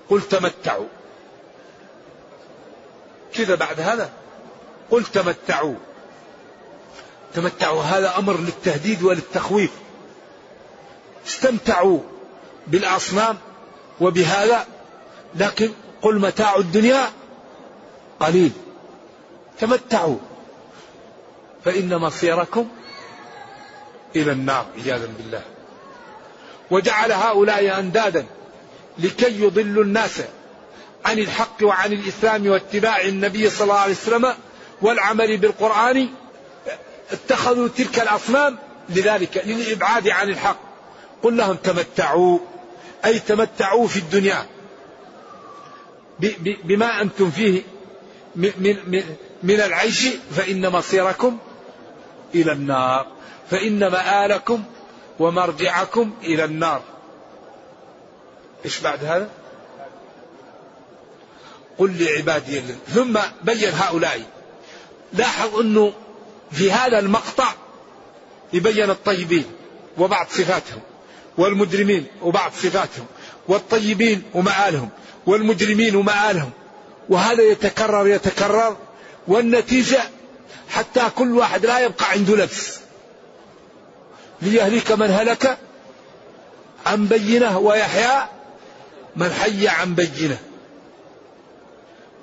قل 0.09 0.21
تمتعوا. 0.21 0.87
كذا 3.33 3.55
بعد 3.55 3.79
هذا؟ 3.79 4.09
قل 4.91 5.03
تمتعوا. 5.03 5.75
تمتعوا 7.33 7.81
هذا 7.81 8.17
أمر 8.17 8.37
للتهديد 8.37 9.03
وللتخويف. 9.03 9.71
استمتعوا 11.27 11.99
بالأصنام 12.67 13.37
وبهذا 14.01 14.67
لكن 15.35 15.71
قل 16.01 16.19
متاع 16.19 16.55
الدنيا 16.55 17.09
قليل. 18.19 18.51
تمتعوا 19.59 20.17
فإن 21.65 21.97
مصيركم 21.97 22.67
إلى 24.15 24.31
النار 24.31 24.65
عياذا 24.75 25.09
بالله. 25.17 25.41
وجعل 26.71 27.11
هؤلاء 27.11 27.79
أندادا 27.79 28.25
لكي 28.99 29.43
يضلوا 29.43 29.83
الناس 29.83 30.21
عن 31.05 31.19
الحق 31.19 31.63
وعن 31.63 31.93
الإسلام 31.93 32.47
واتباع 32.47 33.01
النبي 33.01 33.49
صلى 33.49 33.63
الله 33.63 33.79
عليه 33.79 33.93
وسلم 33.93 34.33
والعمل 34.81 35.37
بالقرآن 35.37 36.09
اتخذوا 37.11 37.67
تلك 37.67 37.99
الأصنام 37.99 38.57
لذلك 38.89 39.43
للإبعاد 39.45 40.07
عن 40.07 40.29
الحق. 40.29 40.59
قل 41.23 41.37
لهم 41.37 41.55
تمتعوا 41.55 42.39
أي 43.05 43.19
تمتعوا 43.19 43.87
في 43.87 43.97
الدنيا. 43.97 44.45
بما 46.63 47.01
أنتم 47.01 47.31
فيه 47.31 47.61
من, 49.43 49.59
العيش 49.59 50.07
فإن 50.31 50.69
مصيركم 50.69 51.37
إلى 52.35 52.51
النار 52.51 53.07
فإن 53.51 53.87
مآلكم 53.87 54.63
ومرجعكم 55.19 56.11
إلى 56.23 56.43
النار. 56.43 56.81
إيش 58.65 58.79
بعد 58.79 59.03
هذا؟ 59.05 59.29
قل 61.79 62.03
لعبادي 62.03 62.61
ثم 62.93 63.19
بين 63.43 63.69
هؤلاء. 63.73 64.21
لاحظ 65.13 65.59
أنه 65.59 65.93
في 66.51 66.71
هذا 66.71 66.99
المقطع 66.99 67.53
يبين 68.53 68.89
الطيبين 68.89 69.45
وبعض 69.97 70.27
صفاتهم 70.29 70.81
والمجرمين 71.37 72.05
وبعض 72.21 72.51
صفاتهم 72.51 73.05
والطيبين 73.47 74.23
ومآلهم 74.33 74.89
والمجرمين 75.25 75.95
ومآلهم. 75.95 76.51
وهذا 77.09 77.43
يتكرر 77.43 78.07
يتكرر 78.07 78.77
والنتيجة 79.27 80.01
حتى 80.69 81.09
كل 81.15 81.31
واحد 81.37 81.65
لا 81.65 81.79
يبقى 81.79 82.11
عنده 82.11 82.35
لبس 82.35 82.79
ليهلك 84.41 84.91
من 84.91 85.11
هلك 85.11 85.57
عن 86.85 87.05
بينة 87.05 87.57
ويحيى 87.57 88.27
من 89.15 89.31
حي 89.33 89.67
عن 89.67 89.95
بينة. 89.95 90.37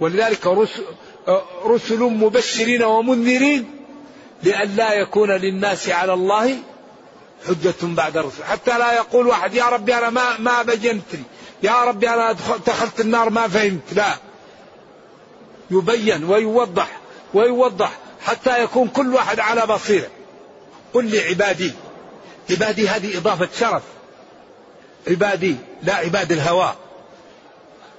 ولذلك 0.01 0.47
رسل, 0.47 0.83
رسل 1.65 1.99
مبشرين 2.01 2.83
ومنذرين 2.83 3.71
لئلا 4.43 4.95
يكون 4.95 5.31
للناس 5.31 5.89
على 5.89 6.15
الله 6.15 6.57
حجة 7.49 7.75
بعد 7.83 8.17
الرسل. 8.17 8.45
حتى 8.45 8.79
لا 8.79 8.93
يقول 8.93 9.27
واحد 9.27 9.55
يا 9.55 9.65
ربي 9.65 9.95
أنا 9.95 10.11
ما 10.11 10.39
ما 10.39 10.63
بينت 10.63 11.13
لي. 11.13 11.23
يا 11.63 11.85
ربي 11.85 12.09
أنا 12.09 12.33
دخلت 12.67 13.01
النار 13.01 13.31
ما 13.31 13.49
فهمت. 13.49 13.93
لا. 13.93 14.15
يبين 15.71 16.25
ويوضح 16.25 17.01
ويوضح 17.35 17.93
حتى 18.23 18.63
يكون 18.63 18.89
كل 18.89 19.15
واحد 19.15 19.41
على 19.41 19.67
بصيرة. 19.67 20.09
قل 20.95 21.11
لعبادي. 21.17 21.73
عبادي 22.51 22.89
هذه 22.89 23.19
إضافة 23.19 23.49
شرف. 23.59 23.83
عبادي 25.09 25.57
لا 25.83 25.95
عباد 25.95 26.33
الهوى. 26.33 26.75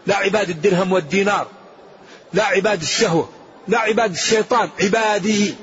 لا 0.08 0.16
عباد 0.16 0.50
الدرهم 0.50 0.92
والدينار. 0.92 1.48
لا 2.34 2.44
عباد 2.46 2.82
الشهوة 2.82 3.30
لا 3.68 3.80
عباد 3.80 4.12
الشيطان 4.12 4.70
عبادي. 4.82 5.56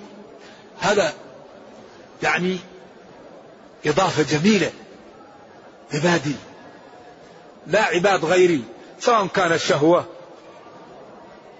هذا 0.81 1.12
يعني 2.22 2.59
إضافة 3.87 4.38
جميلة. 4.38 4.72
عبادي. 5.94 6.37
لا 7.66 7.83
عباد 7.83 8.24
غيري 8.24 8.64
سواء 9.00 9.27
كان 9.27 9.59
شهوة 9.59 10.07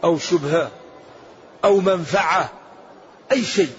أو 0.05 0.19
شبهة 0.19 0.71
أو 1.65 1.81
منفعة 1.81 2.51
أي 3.33 3.45
شيء. 3.45 3.73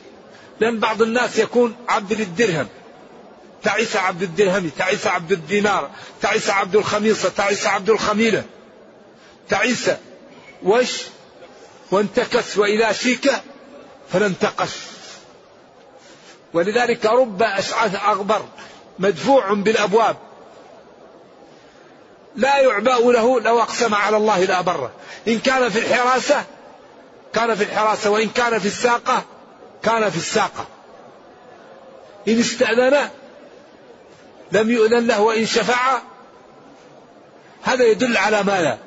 لأن 0.59 0.79
بعض 0.79 1.01
الناس 1.01 1.39
يكون 1.39 1.75
عبد 1.89 2.13
للدرهم. 2.13 2.67
تعيس 3.63 3.95
عبد 3.95 4.23
الدرهم 4.23 4.69
تعيس 4.77 5.07
عبد 5.07 5.31
الدينار 5.31 5.89
تعيس 6.21 6.49
عبد 6.49 6.75
الخميصة 6.75 7.29
تعيس 7.29 7.67
عبد 7.67 7.89
الخميلة. 7.89 8.43
تعيس. 9.49 9.89
وش؟ 10.63 11.03
وانتكس 11.91 12.57
وإذا 12.57 12.91
شيك 12.91 13.31
فلانتقش. 14.11 14.69
ولذلك 16.53 17.05
رب 17.05 17.43
أشعث 17.43 17.95
أغبر 17.95 18.45
مدفوع 18.99 19.53
بالأبواب. 19.53 20.17
لا 22.35 22.59
يعبأ 22.59 23.11
له 23.11 23.39
لو 23.41 23.59
أقسم 23.61 23.95
على 23.95 24.17
الله 24.17 24.43
لا 24.43 24.61
بره 24.61 24.91
إن 25.27 25.39
كان 25.39 25.69
في 25.69 25.79
الحراسة 25.79 26.43
كان 27.33 27.55
في 27.55 27.63
الحراسة. 27.63 28.09
وإن 28.09 28.29
كان 28.29 28.59
في 28.59 28.65
الساقة 28.65 29.23
كان 29.83 30.09
في 30.09 30.17
الساقة. 30.17 30.65
إن 32.27 32.39
استأذن 32.39 33.09
لم 34.51 34.71
يؤذن 34.71 35.07
له. 35.07 35.21
وإن 35.21 35.45
شفع 35.45 36.01
هذا 37.63 37.83
يدل 37.83 38.17
على 38.17 38.43
ماذا؟ 38.43 38.84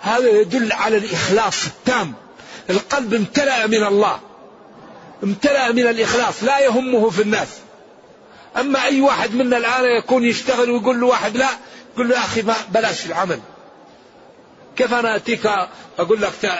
هذا 0.00 0.28
يدل 0.28 0.72
على 0.72 0.96
الإخلاص 0.96 1.66
التام. 1.66 2.14
القلب 2.70 3.14
امتلأ 3.14 3.66
من 3.66 3.84
الله. 3.86 4.20
امتلأ 5.24 5.72
من 5.72 5.86
الإخلاص. 5.86 6.42
لا 6.42 6.58
يهمه 6.58 7.10
في 7.10 7.22
الناس. 7.22 7.48
أما 8.56 8.84
أي 8.84 9.00
واحد 9.00 9.34
منا 9.34 9.56
الآن 9.56 9.84
يكون 9.84 10.24
يشتغل 10.24 10.70
ويقول 10.70 11.00
له 11.00 11.06
واحد 11.06 11.36
لا 11.36 11.48
يقول 11.94 12.08
له 12.08 12.18
أخي 12.18 12.42
ما 12.42 12.54
بلاش 12.68 13.06
العمل. 13.06 13.40
كيف 14.76 14.94
أنا 14.94 15.16
أتيك 15.16 15.46
أقول 15.98 16.22
لك 16.22 16.58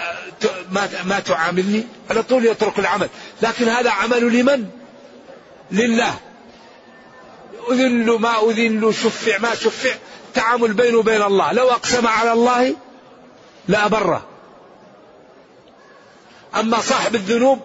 ما 0.71 0.89
ما 1.05 1.21
تعاملني؟ 1.21 1.87
على 2.11 2.23
طول 2.23 2.47
يترك 2.47 2.79
العمل. 2.79 3.09
لكن 3.43 3.69
هذا 3.69 3.91
عمل 3.91 4.41
لمن؟ 4.41 4.67
لله. 5.71 6.15
أذن 7.71 8.11
ما 8.11 8.51
أذن 8.51 8.93
شفع 8.93 9.39
ما 9.39 9.55
شفع. 9.55 9.91
تعامل 10.35 10.73
بينه 10.73 10.99
وبين 10.99 11.23
الله. 11.23 11.53
لو 11.53 11.71
أقسم 11.71 12.07
على 12.07 12.33
الله 12.33 12.77
لأبره 13.69 14.23
أما 16.57 16.81
صاحب 16.81 17.15
الذنوب 17.15 17.61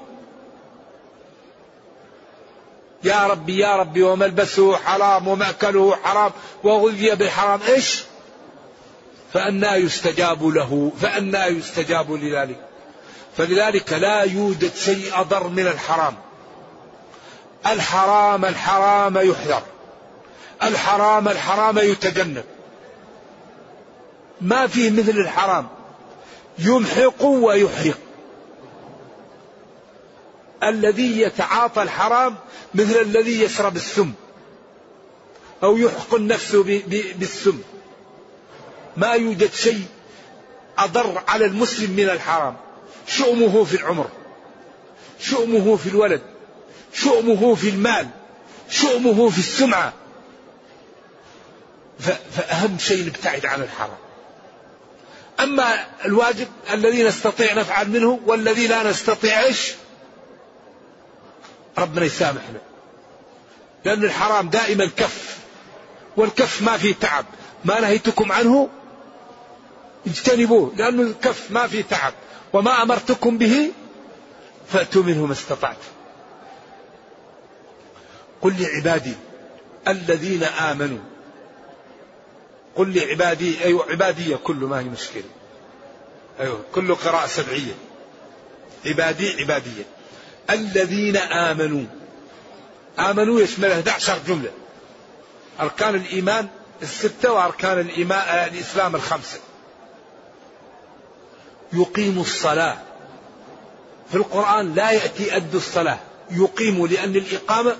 يا 3.04 3.28
ربي 3.28 3.58
يا 3.58 3.76
ربي 3.76 4.04
وملبسه 4.04 4.78
حرام 4.78 5.28
ومأكله 5.28 5.96
حرام 6.04 6.32
وغذي 6.64 7.16
بالحرام 7.16 7.60
إيش؟ 7.62 8.04
فأنا 9.34 9.76
يستجاب 9.76 10.48
له 10.48 10.92
فأنا 11.02 11.46
يستجاب 11.46 12.12
لذلك. 12.12 12.60
فلذلك 13.38 13.94
لا 13.94 14.22
يوجد 14.22 14.76
شيء 14.76 15.20
أضر 15.20 15.48
من 15.48 15.68
الحرام. 15.68 16.16
الحرام 17.68 18.46
الحرام 18.46 19.18
يحذر. 19.18 19.62
الحرام 20.64 21.28
الحرام 21.28 21.78
يتجنب. 21.78 22.44
ما 24.42 24.68
فيه 24.68 24.90
مثل 24.90 25.18
الحرام. 25.18 25.68
يمحق 26.60 27.24
ويحرق. 27.24 27.98
الذي 30.63 31.22
يتعاطى 31.22 31.82
الحرام 31.82 32.36
مثل 32.76 33.02
الذي 33.02 33.41
يشرب 33.41 33.76
السم. 33.76 34.12
أو 35.63 35.78
يحقن 35.78 36.18
النفس 36.18 36.56
بالسم. 37.18 37.62
ما 38.98 39.13
يوجد 39.13 39.54
شيء 39.54 39.86
أضر 40.78 41.24
على 41.28 41.46
المسلم 41.46 41.91
من 41.91 42.10
الحرام. 42.10 42.56
شؤمه 43.08 43.63
في 43.63 43.76
العمر. 43.76 44.10
شؤمه 45.20 45.76
في 45.76 45.89
الولد. 45.89 46.22
شؤمه 46.94 47.56
في 47.56 47.70
المال. 47.70 48.08
شؤمه 48.70 49.30
في 49.30 49.39
السمعة. 49.39 49.94
فأهم 52.00 52.78
شيء 52.78 53.06
نبتعد 53.06 53.46
عن 53.46 53.62
الحرام. 53.62 54.05
أما 55.39 55.86
الواجب 56.06 56.48
الذي 56.74 57.04
نستطيع 57.04 57.54
نفعل 57.54 57.89
منه 57.89 58.19
والذي 58.26 58.67
لا 58.67 58.89
نستطيع 58.89 59.39
إيش؟ 59.39 59.74
ربنا 61.78 62.06
يسامحنا. 62.06 62.60
لأن 63.86 64.04
الحرام 64.04 64.50
دائما 64.50 64.86
كف 64.98 65.38
والكف 66.17 66.62
ما 66.62 66.78
فيه 66.78 66.93
تعب. 66.93 67.26
ما 67.65 67.80
نهيتكم 67.80 68.32
عنه؟ 68.32 68.69
اجتنبوه 70.08 70.74
لأن 70.76 71.00
الكف 71.00 71.52
ما 71.52 71.67
فيه 71.67 71.82
تعب. 71.82 72.13
وما 72.54 72.82
أمرتكم 72.82 73.38
به 73.38 73.71
فأتوا 74.67 75.04
منه 75.04 75.26
ما 75.26 75.34
استطعتم 75.34 75.89
قل 78.41 78.56
لعبادي 78.60 79.13
الذين 79.88 80.43
آمنوا 80.43 81.00
قل 82.76 82.94
لعبادي 82.98 83.64
أيوة 83.64 83.92
عبادية 83.92 84.36
كل 84.36 84.56
ما 84.56 84.80
هي 84.80 84.84
مشكلة. 84.84 85.24
أيوة 86.40 86.60
كل 86.76 86.96
قراءة 86.96 87.28
سبعية. 87.28 87.74
عبادي 88.86 89.42
عبادية. 89.42 89.84
الذين 90.50 91.18
آمنوا. 91.18 91.86
آمنوا 93.00 93.42
يشمل 93.42 93.72
11 93.72 94.20
جملة. 94.28 94.52
أركان 95.60 95.96
الإيمان 95.96 96.48
الستة 96.82 97.34
وأركان 97.34 97.80
الإيمان 97.80 98.48
الإسلام 98.54 98.96
الخمسة. 98.96 99.40
يقيم 101.74 102.20
الصلاة. 102.20 102.78
في 104.10 104.18
القرآن 104.18 104.74
لا 104.76 104.92
يأتي 104.92 105.36
أد 105.36 105.56
الصلاة. 105.56 106.00
يقيم 106.32 106.86
لأن 106.86 107.16
الإقامة 107.16 107.76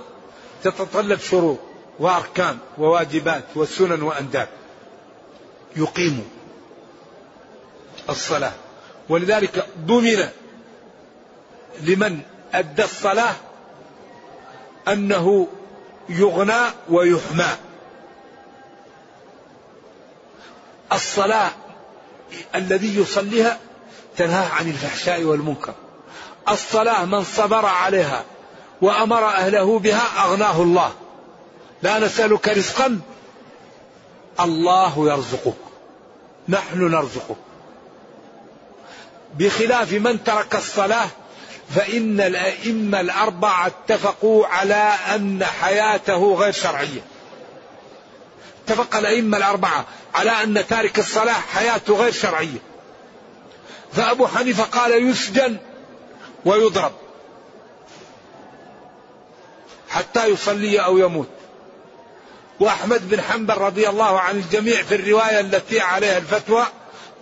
تتطلب 0.63 1.19
شروط 1.19 1.60
وأركان 1.99 2.58
وواجبات 2.77 3.43
وسنن 3.55 4.01
وأنداب. 4.01 4.47
يقيم 5.75 6.29
الصلاة. 8.09 8.53
ولذلك 9.09 9.67
ضمن 9.79 10.27
لمن 11.81 12.21
أدى 12.53 12.83
الصلاة 12.83 13.35
أنه 14.88 15.47
يغنى 16.09 16.61
ويحمى. 16.89 17.47
الصلاة 20.93 21.51
الذي 22.55 22.99
يصليها 22.99 23.59
تنهى 24.17 24.45
عن 24.45 24.69
الفحشاء 24.69 25.23
والمنكر. 25.23 25.73
الصلاة 26.49 27.05
من 27.05 27.23
صبر 27.23 27.65
عليها 27.65 28.23
وأمر 28.81 29.25
أهله 29.25 29.79
بها 29.79 30.25
أغناه 30.25 30.61
الله. 30.61 30.93
لا 31.81 31.99
نسألك 31.99 32.47
رزقا 32.47 32.99
الله 34.39 35.09
يرزقك. 35.11 35.57
نحن 36.49 36.91
نرزقك. 36.91 37.37
بخلاف 39.37 39.93
من 39.93 40.23
ترك 40.23 40.55
الصلاة 40.55 41.07
فإن 41.75 42.21
الأئمة 42.21 43.01
الأربعة 43.01 43.67
اتفقوا 43.67 44.47
على 44.47 44.91
أن 45.15 45.45
حياته 45.45 46.35
غير 46.35 46.51
شرعية. 46.51 47.01
اتفق 48.65 48.95
الأئمة 48.95 49.37
الأربعة 49.37 49.85
على 50.15 50.31
أن 50.31 50.67
تارك 50.67 50.99
الصلاة 50.99 51.33
حياته 51.33 51.95
غير 51.95 52.11
شرعية. 52.11 52.59
فأبو 53.93 54.27
حنيفة 54.27 54.63
قال 54.63 55.09
يسجن 55.09 55.57
ويضرب 56.45 56.91
حتى 59.89 60.25
يصلي 60.25 60.79
أو 60.79 60.97
يموت. 60.97 61.34
وأحمد 62.59 63.09
بن 63.09 63.21
حنبل 63.21 63.53
رضي 63.53 63.89
الله 63.89 64.19
عن 64.19 64.35
الجميع 64.37 64.83
في 64.83 64.95
الرواية 64.95 65.39
التي 65.39 65.79
عليها 65.79 66.17
الفتوى 66.17 66.65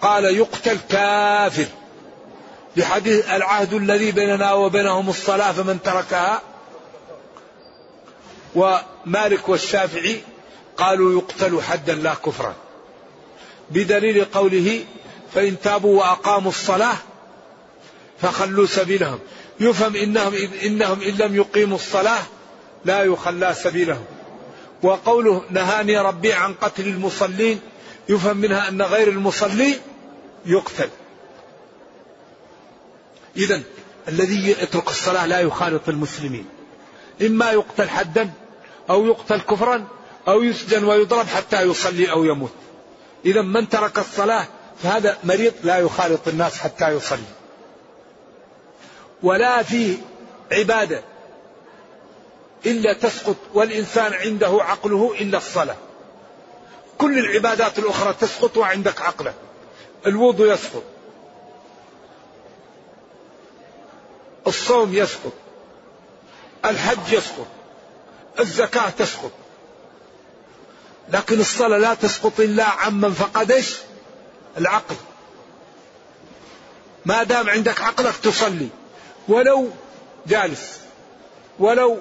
قال 0.01 0.23
يقتل 0.23 0.77
كافر. 0.89 1.65
لحديث 2.75 3.29
العهد 3.29 3.73
الذي 3.73 4.11
بيننا 4.11 4.53
وبينهم 4.53 5.09
الصلاة 5.09 5.51
فمن 5.51 5.81
تركها. 5.81 6.41
ومالك 8.55 9.49
والشافعي 9.49 10.21
قالوا 10.77 11.21
يقتل 11.21 11.61
حدا 11.61 11.93
لا 11.93 12.13
كفرا. 12.13 12.55
بدليل 13.69 14.25
قوله 14.25 14.85
فإن 15.33 15.61
تابوا 15.61 15.99
وأقاموا 15.99 16.51
الصلاة 16.51 16.95
فخلوا 18.21 18.65
سبيلهم. 18.65 19.19
يفهم 19.59 19.95
إنهم, 19.95 20.33
إنهم 20.63 21.01
إن 21.01 21.17
لم 21.17 21.35
يقيموا 21.35 21.77
الصلاة 21.77 22.23
لا 22.85 23.03
يخلى 23.03 23.53
سبيلهم. 23.53 24.05
وقوله 24.83 25.43
نهاني 25.49 25.97
ربي 25.97 26.33
عن 26.33 26.53
قتل 26.53 26.87
المصلين 26.87 27.59
يفهم 28.09 28.37
منها 28.37 28.69
أن 28.69 28.81
غير 28.81 29.07
المصلي 29.07 29.79
يقتل. 30.45 30.89
إذا 33.37 33.61
الذي 34.07 34.49
يترك 34.49 34.87
الصلاة 34.87 35.25
لا 35.25 35.39
يخالط 35.39 35.89
المسلمين. 35.89 36.45
إما 37.21 37.51
يقتل 37.51 37.89
حدا 37.89 38.29
أو 38.89 39.05
يقتل 39.05 39.41
كفرا 39.41 39.87
أو 40.27 40.43
يسجن 40.43 40.83
ويضرب 40.83 41.27
حتى 41.27 41.61
يصلي 41.61 42.11
أو 42.11 42.23
يموت. 42.23 42.53
إذا 43.25 43.41
من 43.41 43.69
ترك 43.69 43.99
الصلاة 43.99 44.47
فهذا 44.83 45.17
مريض 45.23 45.53
لا 45.63 45.77
يخالط 45.77 46.27
الناس 46.27 46.57
حتى 46.57 46.89
يصلي. 46.89 47.33
ولا 49.23 49.63
في 49.63 49.97
عبادة 50.51 51.12
إلا 52.65 52.93
تسقط 52.93 53.35
والإنسان 53.53 54.13
عنده 54.13 54.57
عقله 54.61 55.15
إلا 55.19 55.37
الصلاة. 55.37 55.75
كل 56.97 57.19
العبادات 57.19 57.79
الأخرى 57.79 58.13
تسقط 58.13 58.57
وعندك 58.57 59.01
عقله. 59.01 59.33
الوضوء 60.07 60.53
يسقط. 60.53 60.83
الصوم 64.47 64.93
يسقط. 64.93 65.33
الحج 66.65 67.13
يسقط. 67.13 67.47
الزكاة 68.39 68.89
تسقط. 68.89 69.31
لكن 71.09 71.39
الصلاة 71.39 71.77
لا 71.77 71.93
تسقط 71.93 72.39
إلا 72.39 72.63
عمن 72.63 73.13
فقدش 73.13 73.77
العقل. 74.57 74.95
ما 77.05 77.23
دام 77.23 77.49
عندك 77.49 77.81
عقلك 77.81 78.15
تصلي. 78.15 78.67
ولو 79.27 79.69
جالس. 80.27 80.79
ولو 81.59 81.99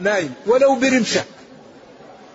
نايم 0.00 0.34
ولو 0.46 0.74
برمشك. 0.74 1.24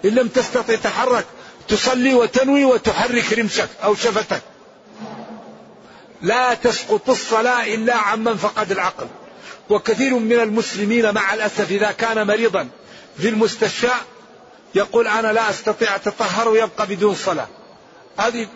إن 0.06 0.10
لم 0.10 0.28
تستطع 0.28 0.76
تحرك 0.76 1.26
تصلي 1.68 2.14
وتنوي 2.14 2.66
وتحرك 2.66 3.34
رمشك 3.34 3.70
أو 3.84 3.96
شفتك. 3.96 4.42
لا 6.22 6.54
تسقط 6.54 7.10
الصلاة 7.10 7.74
إلا 7.74 7.96
عمن 7.96 8.38
فقد 8.38 8.72
العقل. 8.72 9.08
وكثير 9.70 10.14
من 10.14 10.40
المسلمين 10.40 11.14
مع 11.14 11.34
الأسف 11.34 11.72
إذا 11.72 11.92
كان 11.92 12.28
مريضا 12.28 12.68
في 13.18 13.30
المستشفى 13.30 13.92
يقول 14.76 15.08
أنا 15.08 15.34
لا 15.34 15.50
أستطيع 15.50 15.96
أتطهر 15.96 16.50
ويبقى 16.50 16.88
بدون 16.88 17.16
صلاة. 17.16 17.48
هذه 18.18 18.48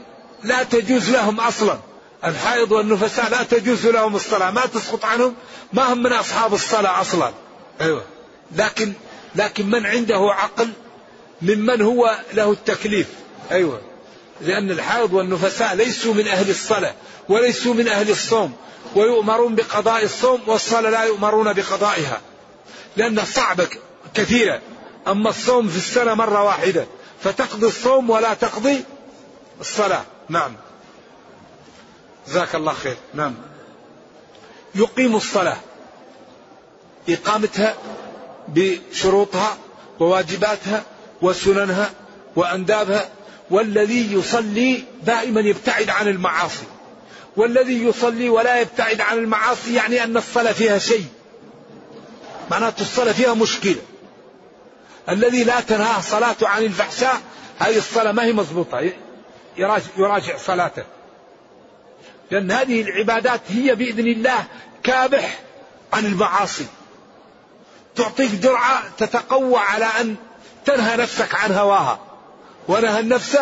لا 0.44 0.64
تجوز 0.64 1.10
لهم 1.10 1.40
أصلا. 1.40 1.80
الحائض 2.26 2.72
والنفساء 2.72 3.30
لا 3.30 3.44
تجوز 3.44 3.88
لهم 3.88 4.16
الصلاة. 4.16 4.52
ما 4.52 4.66
تسقط 4.66 5.06
عنهم 5.06 5.36
ما 5.74 5.94
هم 5.94 6.04
من 6.04 6.14
أصحاب 6.14 6.54
الصلاة 6.54 7.02
أصلا. 7.02 7.32
أيوة. 7.82 8.17
لكن 8.56 8.94
لكن 9.36 9.70
من 9.70 9.86
عنده 9.86 10.30
عقل 10.34 10.70
ممن 11.42 11.82
هو 11.82 12.20
له 12.34 12.52
التكليف. 12.52 13.08
أيوة. 13.52 13.82
لأن 14.42 14.72
الحائض 14.72 15.14
والنفساء 15.14 15.76
ليسوا 15.76 16.14
من 16.14 16.28
أهل 16.28 16.50
الصلاة 16.50 16.94
وليسوا 17.30 17.74
من 17.74 17.88
أهل 17.88 18.10
الصوم 18.10 18.54
ويؤمرون 18.96 19.56
بقضاء 19.56 20.04
الصوم 20.04 20.42
والصلاة 20.48 20.90
لا 20.90 21.04
يؤمرون 21.04 21.54
بقضائها. 21.54 22.22
لأنها 22.98 23.26
صعبة 23.26 23.68
كثيرة. 24.14 24.62
أما 25.08 25.30
الصوم 25.30 25.68
في 25.68 25.78
السنة 25.78 26.14
مرة 26.14 26.44
واحدة 26.44 26.86
فتقضي 27.24 27.68
الصوم 27.68 28.10
ولا 28.10 28.34
تقضي 28.34 28.84
الصلاة. 29.62 30.04
نعم. 30.30 30.56
جزاك 32.28 32.56
الله 32.56 32.74
خير. 32.74 32.98
نعم. 33.14 33.36
يقيم 34.76 35.16
الصلاة. 35.16 35.58
إقامتها 37.10 37.76
بشروطها 38.48 39.58
وواجباتها 40.00 40.84
وسننها 41.22 41.92
وأندابها 42.36 43.10
والذي 43.50 44.14
يصلي 44.14 44.84
دائما 45.04 45.42
يبتعد 45.42 45.90
عن 45.90 46.08
المعاصي. 46.08 46.66
والذي 47.38 47.84
يصلي 47.84 48.30
ولا 48.30 48.62
يبتعد 48.62 49.02
عن 49.02 49.18
المعاصي 49.18 49.74
يعني 49.74 50.04
أن 50.04 50.18
الصلاة 50.18 50.52
فيها 50.52 50.78
شيء. 50.78 51.06
معناته 52.52 52.82
الصلاة 52.82 53.12
فيها 53.12 53.34
مشكلة. 53.34 53.82
الذي 55.10 55.44
لا 55.44 55.60
تنهاه 55.60 56.02
صلاته 56.02 56.48
عن 56.48 56.64
الفحشاء 56.64 57.22
هذه 57.60 57.78
الصلاة 57.78 58.12
ما 58.12 58.24
هي 58.24 58.34
مضبوطة. 58.34 58.92
يراجع, 59.58 59.86
يراجع 59.98 60.38
صلاته. 60.38 60.84
لأن 62.32 62.52
هذه 62.52 62.82
العبادات 62.82 63.42
هي 63.50 63.76
بإذن 63.76 64.08
الله 64.08 64.44
كابح 64.84 65.40
عن 65.94 66.06
المعاصي. 66.06 66.66
تعطيك 67.98 68.32
جرعة 68.32 68.84
تتقوى 68.98 69.58
على 69.60 69.86
أن 69.86 70.16
تنهى 70.66 70.98
نفسك 70.98 71.36
عن 71.36 71.52
هواها. 71.52 72.00
ونهى 72.68 73.00
النفس 73.00 73.38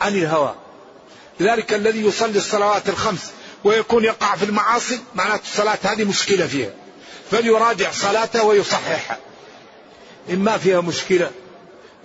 عن 0.00 0.14
الهوى. 0.14 0.54
لذلك 1.40 1.74
الذي 1.74 2.06
يصلي 2.06 2.38
الصلوات 2.38 2.88
الخمس 2.88 3.32
ويكون 3.64 4.04
يقع 4.04 4.36
في 4.36 4.44
المعاصي 4.44 5.00
معناته 5.14 5.42
الصلاة 5.42 5.78
هذه 5.82 6.04
مشكلة 6.04 6.46
فيها. 6.46 6.70
فليراجع 7.30 7.90
صلاته 7.90 8.44
ويصححها. 8.44 9.18
إما 10.30 10.58
فيها 10.58 10.80
مشكلة 10.80 11.30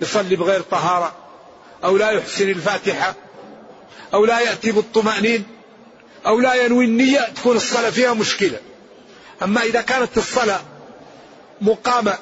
يصلي 0.00 0.36
بغير 0.36 0.60
طهارة 0.60 1.12
أو 1.84 1.96
لا 1.96 2.10
يحسن 2.10 2.48
الفاتحة 2.48 3.14
أو 4.14 4.24
لا 4.24 4.40
يأتي 4.40 4.72
بالطمأنين 4.72 5.46
أو 6.26 6.40
لا 6.40 6.54
ينوي 6.54 6.84
النية 6.84 7.20
تكون 7.20 7.56
الصلاة 7.56 7.90
فيها 7.90 8.14
مشكلة. 8.14 8.58
أما 9.42 9.62
إذا 9.62 9.80
كانت 9.80 10.18
الصلاة 10.18 10.60
مقامة 11.62 12.18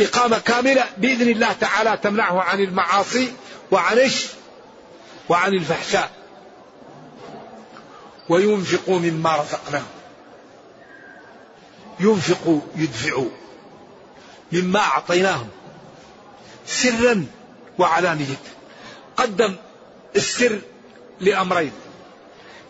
إقامة 0.00 0.38
كاملة 0.38 0.84
بإذن 0.96 1.28
الله 1.28 1.52
تعالى 1.52 1.98
تمنعه 2.02 2.40
عن 2.40 2.60
المعاصي 2.60 3.32
وعن 3.70 3.98
وعن 5.28 5.54
الفحشاء. 5.54 6.10
وينفقوا 8.28 8.98
مما 8.98 9.36
رزقناهم. 9.36 9.86
ينفقوا 12.00 12.60
يدفعوا 12.76 13.28
مما 14.52 14.80
أعطيناهم. 14.80 15.48
سرا 16.66 17.26
وعلانية. 17.78 18.36
قدم 19.16 19.56
السر 20.16 20.60
لأمرين. 21.20 21.72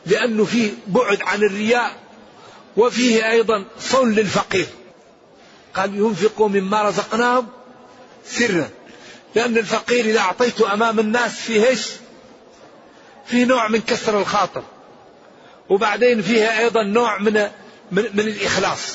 لأنه 0.07 0.45
فيه 0.45 0.73
بعد 0.87 1.23
عن 1.23 1.43
الرياء 1.43 1.97
وفيه 2.77 3.31
أيضا 3.31 3.65
صون 3.81 4.13
للفقير. 4.13 4.67
قال 5.75 5.95
ينفقوا 5.95 6.49
مما 6.49 6.83
رزقناهم 6.83 7.47
سرا. 8.27 8.69
لأن 9.35 9.59
الفقير 9.59 10.05
إذا 10.05 10.21
أعطيته 10.21 10.73
أمام 10.73 11.01
الناس 11.01 11.33
فيه 11.33 11.67
إيش؟ 11.67 11.87
فيه 13.27 13.45
نوع 13.45 13.69
من 13.69 13.81
كسر 13.81 14.21
الخاطر. 14.21 14.63
وبعدين 15.69 16.23
فيها 16.23 16.59
أيضا 16.59 16.83
نوع 16.83 17.19
من 17.19 17.33
من, 17.93 18.05
من 18.15 18.21
الإخلاص. 18.21 18.95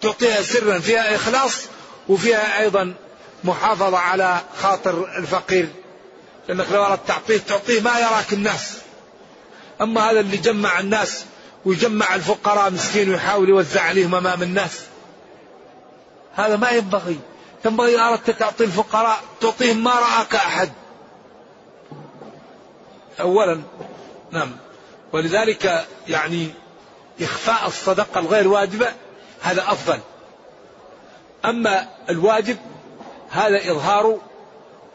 تعطيها 0.00 0.42
سرا 0.42 0.78
فيها 0.78 1.14
إخلاص 1.14 1.54
وفيها 2.08 2.60
أيضا 2.60 2.94
محافظة 3.44 3.98
على 3.98 4.40
خاطر 4.62 5.18
الفقير. 5.18 5.68
لأنك 6.48 6.66
لو 6.72 6.84
أردت 6.84 7.08
تعطيه 7.08 7.38
تعطيه 7.38 7.80
ما 7.80 7.98
يراك 7.98 8.32
الناس. 8.32 8.72
أما 9.80 10.10
هذا 10.10 10.20
اللي 10.20 10.36
جمع 10.36 10.80
الناس 10.80 11.24
ويجمع 11.64 12.14
الفقراء 12.14 12.70
مسكين 12.70 13.10
ويحاول 13.10 13.48
يوزع 13.48 13.82
عليهم 13.82 14.14
أمام 14.14 14.42
الناس. 14.42 14.80
هذا 16.38 16.56
ما 16.56 16.70
ينبغي. 16.70 17.20
ينبغي 17.64 17.94
إذا 17.94 18.08
أردت 18.08 18.30
تعطي 18.30 18.64
الفقراء 18.64 19.18
تعطيهم 19.40 19.84
ما 19.84 19.94
رآك 19.94 20.34
أحد. 20.34 20.72
أولا 23.20 23.60
نعم. 24.30 24.56
ولذلك 25.12 25.86
يعني 26.08 26.50
إخفاء 27.20 27.66
الصدقة 27.66 28.20
الغير 28.20 28.48
واجبة 28.48 28.86
هذا 29.40 29.62
أفضل. 29.62 29.98
أما 31.44 31.88
الواجب 32.10 32.56
هذا 33.30 33.70
إظهار 33.70 34.18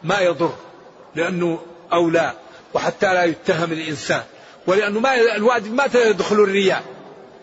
ما 0.03 0.19
يضر 0.19 0.53
لأنه 1.15 1.59
أولى 1.93 2.33
وحتى 2.73 3.13
لا 3.13 3.23
يتهم 3.23 3.71
الإنسان. 3.71 4.23
ولأنه 4.67 4.99
ما 4.99 5.15
الواجب 5.15 5.73
ما 5.73 5.89
يدخل 5.95 6.35
الرياء. 6.35 6.83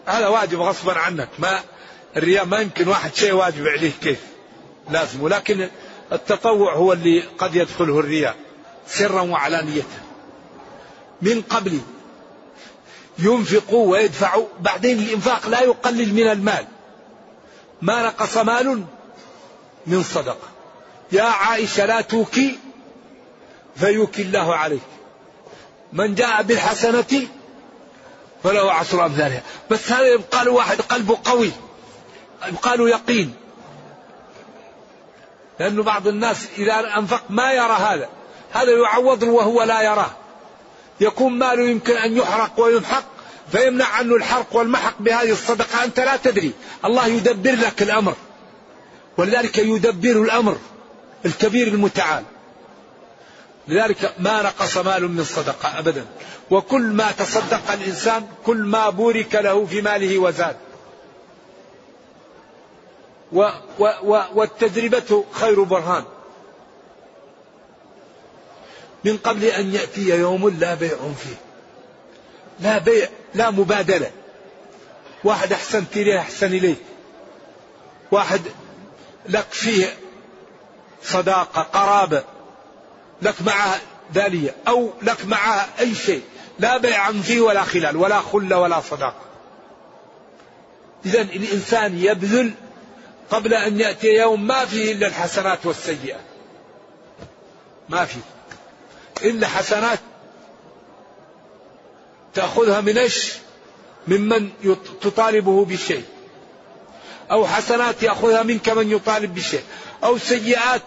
هذا 0.07 0.29
واجب 0.29 0.61
غصبا 0.61 0.99
عنك 0.99 1.29
ما 1.39 1.61
الرياء 2.17 2.45
ما 2.45 2.59
يمكن 2.61 2.89
واحد 2.89 3.15
شيء 3.15 3.33
واجب 3.33 3.67
عليه 3.67 3.93
كيف؟ 4.03 4.21
لازم. 4.91 5.23
ولكن 5.23 5.69
التطوع 6.13 6.75
هو 6.75 6.93
اللي 6.93 7.21
قد 7.39 7.57
يدخله 7.57 7.99
الرياء 8.01 8.37
سرا 8.87 9.21
وعلانية. 9.21 9.83
من 11.23 11.43
قبل 11.43 11.81
ينفقوا 13.19 13.93
ويدفعوا 13.93 14.47
بعدين 14.61 14.99
الإنفاق 14.99 15.49
لا 15.49 15.61
يقلل 15.61 16.15
من 16.15 16.31
المال. 16.31 16.67
ما 17.83 18.03
نقص 18.03 18.37
مال 18.37 18.85
من 19.87 20.03
صدقة. 20.03 20.49
يا 21.13 21.23
عائشة 21.23 21.87
لا 21.87 22.01
توكي 22.01 22.59
فيوكي 23.77 24.23
الله 24.23 24.57
عليك. 24.57 24.83
من 25.93 26.15
جاء 26.15 26.43
بالحسنة 26.43 27.27
فله 28.43 28.73
عشر 28.73 29.07
أمثالها. 29.07 29.43
بس 29.71 29.93
هذا 29.93 30.07
يبقى 30.07 30.45
له 30.45 30.53
واحد 30.53 30.81
قلبه 30.81 31.19
قوي. 31.25 31.51
له 32.67 32.89
يقين. 32.89 33.35
لأنه 35.61 35.83
بعض 35.83 36.09
الناس 36.09 36.49
إذا 36.59 36.97
أنفق 36.99 37.23
ما 37.31 37.53
يرى 37.53 37.73
هذا. 37.73 38.09
هذا 38.53 38.71
يعوض 38.71 39.23
وهو 39.23 39.63
لا 39.63 39.83
يراه. 39.83 40.11
يكون 41.01 41.33
ماله 41.33 41.69
يمكن 41.69 41.97
أن 41.97 42.17
يحرق 42.17 42.61
ويمحق 42.61 43.05
فيمنع 43.53 43.87
عنه 43.87 44.17
الحرق 44.17 44.57
والمحق 44.57 44.95
بهذه 45.01 45.33
الصدقة. 45.33 45.85
أنت 45.85 46.01
لا 46.01 46.17
تدري. 46.17 46.53
الله 46.85 47.07
يدبر 47.07 47.53
لك 47.53 47.83
الأمر. 47.83 48.15
ولذلك 49.17 49.59
يدبر 49.59 50.23
الأمر 50.23 50.59
الكبير 51.27 51.69
المتعال. 51.69 52.25
لذلك 53.69 54.15
ما 54.19 54.43
نقص 54.43 54.77
مال 54.77 55.09
من 55.09 55.25
صدقة 55.25 55.79
أبدا. 55.79 56.05
وكل 56.51 56.83
ما 56.83 57.13
تصدق 57.13 57.73
الإنسان 57.73 58.27
كل 58.47 58.57
ما 58.57 58.91
بورك 58.91 59.35
له 59.35 59.67
في 59.67 59.81
ماله 59.81 60.19
وزاد. 60.19 60.57
و 63.33 63.51
و 63.79 63.85
و 64.03 64.23
والتجربة 64.35 65.25
خير 65.33 65.63
برهان. 65.63 66.05
من 69.05 69.17
قبل 69.17 69.45
أن 69.45 69.75
يأتي 69.75 70.09
يوم 70.09 70.49
لا 70.49 70.75
بيع 70.75 70.97
فيه. 70.97 71.37
لا 72.61 72.79
بيع 72.79 73.09
لا 73.35 73.51
مبادلة. 73.51 74.11
واحد 75.25 75.53
أحسنت 75.53 75.97
إليه 75.97 76.19
أحسن 76.19 76.47
إليك 76.47 76.79
واحد 78.11 78.41
لك 79.29 79.47
فيه 79.51 79.95
صداقة 81.03 81.63
قرابة 81.63 82.25
لك 83.23 83.43
معه 83.43 83.81
دالية 84.15 84.55
أو 84.69 84.91
لك 85.03 85.27
معه 85.27 85.69
أي 85.81 85.95
شيء. 85.95 86.23
لا 86.59 86.77
بيع 86.77 87.13
فيه 87.13 87.41
ولا 87.41 87.65
خلال 87.65 87.97
ولا 87.97 88.21
خلة 88.21 88.59
ولا 88.59 88.81
صداقة. 88.81 89.21
إذا 91.07 91.21
الإنسان 91.21 91.99
يبذل 91.99 92.53
قبل 93.31 93.55
أن 93.55 93.81
يأتي 93.81 94.07
يوم 94.07 94.47
ما 94.47 94.65
فيه 94.65 94.93
إلا 94.93 95.07
الحسنات 95.07 95.67
والسيئات. 95.67 96.21
ما 97.89 98.05
فيه 98.05 98.21
إلا 99.23 99.47
حسنات 99.47 99.99
تأخذها 102.35 102.81
من 102.81 102.99
إيش؟ 102.99 103.33
ممن 104.09 104.51
تطالبه 105.01 105.65
بشيء. 105.65 106.05
أو 107.31 107.47
حسنات 107.47 108.03
يأخذها 108.03 108.43
منك 108.43 108.69
من 108.69 108.91
يطالب 108.91 109.35
بشيء. 109.35 109.63
أو 110.05 110.19
سيئات 110.19 110.83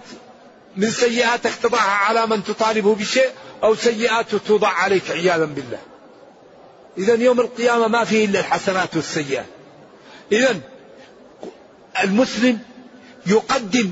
من 0.77 0.91
سيئاتك 0.91 1.51
تضعها 1.63 1.91
على 1.91 2.27
من 2.27 2.43
تطالبه 2.43 2.95
بشيء 2.95 3.29
أو 3.63 3.75
سيئات 3.75 4.35
توضع 4.35 4.67
عليك 4.67 5.11
عياذا 5.11 5.45
بالله. 5.45 5.79
إذا 6.97 7.13
يوم 7.15 7.39
القيامة 7.39 7.87
ما 7.87 8.03
فيه 8.03 8.25
إلا 8.25 8.39
الحسنات 8.39 8.95
والسيئات. 8.95 9.45
إذا 10.31 10.59
المسلم 12.03 12.59
يقدم 13.25 13.91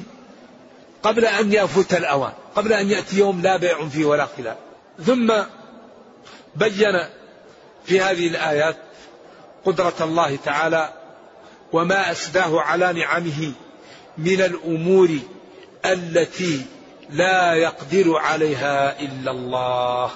قبل 1.04 1.26
أن 1.26 1.54
يفوت 1.54 1.94
الأوان 1.94 2.32
قبل 2.56 2.74
أن 2.74 2.90
يأتي 2.90 3.18
يوم 3.18 3.42
لا 3.42 3.58
بيع 3.58 3.88
فيه 3.88 4.06
ولا 4.06 4.28
خلاف. 4.38 4.58
ثم 5.06 5.34
بين 6.56 7.00
في 7.86 8.02
هذه 8.02 8.28
الآيات 8.28 8.78
قدرة 9.66 9.94
الله 10.02 10.36
تعالى 10.36 10.94
وما 11.74 12.12
أسداه 12.12 12.62
على 12.62 12.94
نعمه 12.94 13.52
من 14.18 14.42
الأمور 14.42 15.10
التي 15.86 16.66
لا 17.10 17.54
يقدر 17.54 18.18
عليها 18.18 19.00
إلا 19.00 19.32
الله. 19.32 20.12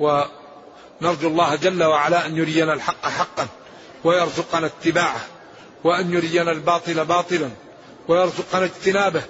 ونرجو 0.00 1.28
الله 1.28 1.54
جل 1.56 1.84
وعلا 1.84 2.26
أن 2.26 2.36
يرينا 2.36 2.72
الحق 2.72 3.08
حقا 3.08 3.46
ويرزقنا 4.04 4.66
اتباعه. 4.66 5.20
وأن 5.84 6.12
يرينا 6.12 6.52
الباطل 6.52 7.04
باطلا 7.04 7.50
ويرزقنا 8.08 8.64
اجتنابه 8.64 9.22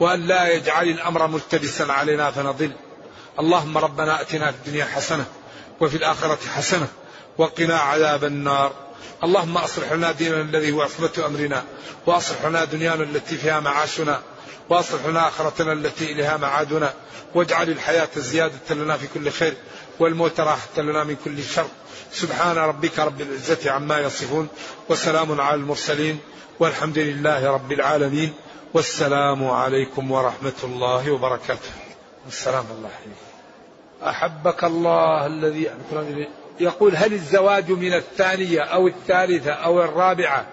وأن 0.00 0.26
لا 0.26 0.48
يجعل 0.48 0.88
الأمر 0.88 1.26
ملتبسا 1.26 1.82
علينا 1.82 2.30
فنضل. 2.30 2.72
اللهم 3.38 3.78
ربنا 3.78 4.20
أتنا 4.20 4.52
في 4.52 4.56
الدنيا 4.66 4.84
حسنة 4.84 5.24
وفي 5.80 5.96
الآخرة 5.96 6.38
حسنة 6.54 6.88
وقنا 7.38 7.78
عذاب 7.78 8.24
النار. 8.24 8.72
اللهم 9.24 9.56
أصلح 9.56 9.92
لنا 9.92 10.12
ديننا 10.12 10.40
الذي 10.40 10.72
هو 10.72 10.82
عصمة 10.82 11.26
أمرنا 11.26 11.64
وأصلح 12.06 12.44
لنا 12.44 12.64
دنيانا 12.64 13.02
التي 13.02 13.36
فيها 13.36 13.60
معاشنا 13.60 14.20
وأصلح 14.68 15.06
لنا 15.06 15.28
آخرتنا 15.28 15.72
التي 15.72 16.12
إليها 16.12 16.36
معادنا. 16.36 16.94
واجعل 17.34 17.70
الحياة 17.70 18.08
زيادة 18.16 18.74
لنا 18.74 18.96
في 18.96 19.06
كل 19.14 19.30
خير. 19.30 19.54
والموت 19.98 20.40
راحة 20.40 20.82
لنا 20.82 21.04
من 21.04 21.16
كل 21.24 21.42
شر. 21.42 21.66
سبحان 22.12 22.56
ربك 22.56 22.98
رب 22.98 23.20
العزة 23.20 23.70
عما 23.70 24.00
يصفون 24.00 24.48
وسلام 24.88 25.40
على 25.40 25.54
المرسلين 25.54 26.18
والحمد 26.60 26.98
لله 26.98 27.50
رب 27.50 27.72
العالمين 27.72 28.32
والسلام 28.74 29.50
عليكم 29.50 30.10
ورحمة 30.10 30.60
الله 30.64 31.10
وبركاته. 31.10 31.70
السلام 32.28 32.64
الله 32.78 32.90
عليكم 33.02 33.26
أحبك 34.02 34.64
الله 34.64 35.26
الذي 35.26 35.70
يقول 36.60 36.96
هل 36.96 37.12
الزواج 37.12 37.70
من 37.70 37.94
الثانية 37.94 38.60
أو 38.60 38.88
الثالثة 38.88 39.52
أو 39.52 39.82
الرابعة 39.84 40.46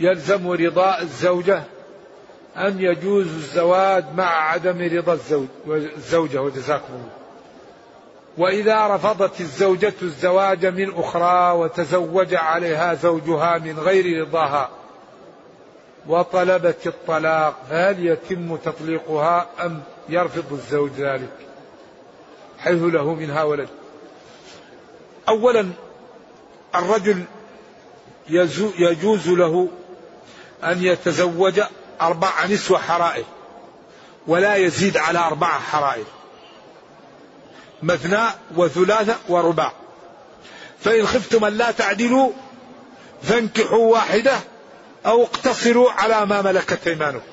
يلزم 0.00 0.50
رضاء 0.50 1.02
الزوجة؟ 1.02 1.62
أم 2.56 2.80
يجوز 2.80 3.26
الزواج 3.26 4.04
مع 4.16 4.50
عدم 4.50 4.96
رضا 4.96 5.12
الزوج 5.12 5.46
الزوجة 5.68 6.42
وجزاكم 6.42 6.94
الله. 6.94 7.15
وإذا 8.38 8.86
رفضت 8.86 9.40
الزوجة 9.40 9.94
الزواج 10.02 10.66
من 10.66 10.94
أخرى 10.94 11.50
وتزوج 11.52 12.34
عليها 12.34 12.94
زوجها 12.94 13.58
من 13.58 13.78
غير 13.78 14.20
رضاها 14.20 14.70
وطلبت 16.06 16.86
الطلاق 16.86 17.62
فهل 17.70 18.06
يتم 18.06 18.56
تطليقها 18.56 19.46
أم 19.60 19.82
يرفض 20.08 20.52
الزوج 20.52 20.90
ذلك؟ 20.90 21.32
حيث 22.58 22.82
له 22.82 23.14
منها 23.14 23.42
ولد. 23.42 23.68
أولا 25.28 25.70
الرجل 26.74 27.24
يجوز 28.78 29.28
له 29.28 29.68
أن 30.64 30.82
يتزوج 30.82 31.60
أربع 32.00 32.46
نسوة 32.46 32.78
حرائر 32.78 33.24
ولا 34.26 34.56
يزيد 34.56 34.96
على 34.96 35.18
أربعة 35.18 35.58
حرائر. 35.58 36.04
مثنى 37.82 38.28
وثلاثة 38.56 39.16
ورباع. 39.28 39.72
فإن 40.80 41.06
خفتم 41.06 41.44
أن 41.44 41.52
لا 41.52 41.70
تعدلوا 41.70 42.30
فانكحوا 43.22 43.92
واحدة 43.92 44.38
أو 45.06 45.22
اقتصروا 45.22 45.90
على 45.90 46.26
ما 46.26 46.42
ملكت 46.42 46.86
أيمانكم. 46.86 47.26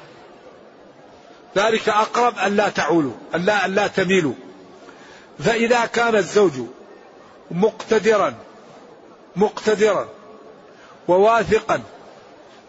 ذلك 1.57 1.89
أقرب 1.89 2.37
أن 2.37 2.55
لا 2.55 2.69
تعولوا 2.69 3.13
أن 3.35 3.45
لا, 3.45 3.65
أن 3.65 3.75
لا 3.75 3.87
تميلوا. 3.87 4.33
فإذا 5.39 5.85
كان 5.85 6.15
الزوج 6.15 6.53
مقتدرا 7.51 8.33
مقتدرا 9.35 10.07
وواثقا 11.07 11.81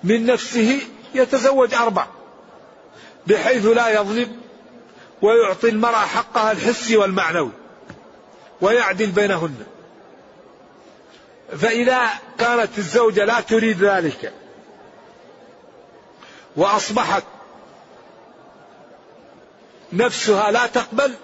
من 0.05 0.27
نفسه 0.27 0.81
يتزوج 1.15 1.75
أربع. 1.75 2.07
بحيث 3.27 3.67
لا 3.67 3.89
يظلم 3.89 4.37
ويعطي 5.23 5.69
المرأة 5.69 6.07
حقها 6.07 6.53
الحسي 6.53 6.97
والمعنوي. 6.97 7.51
ويعدل 8.65 9.07
بينهن. 9.07 9.67
فإذا 11.59 12.09
كانت 12.39 12.79
الزوجة 12.79 13.25
لا 13.25 13.41
تريد 13.41 13.85
ذلك 13.85 14.33
وأصبحت 16.57 17.25
نفسها 19.93 20.51
لا 20.51 20.67
تقبل 20.67 21.15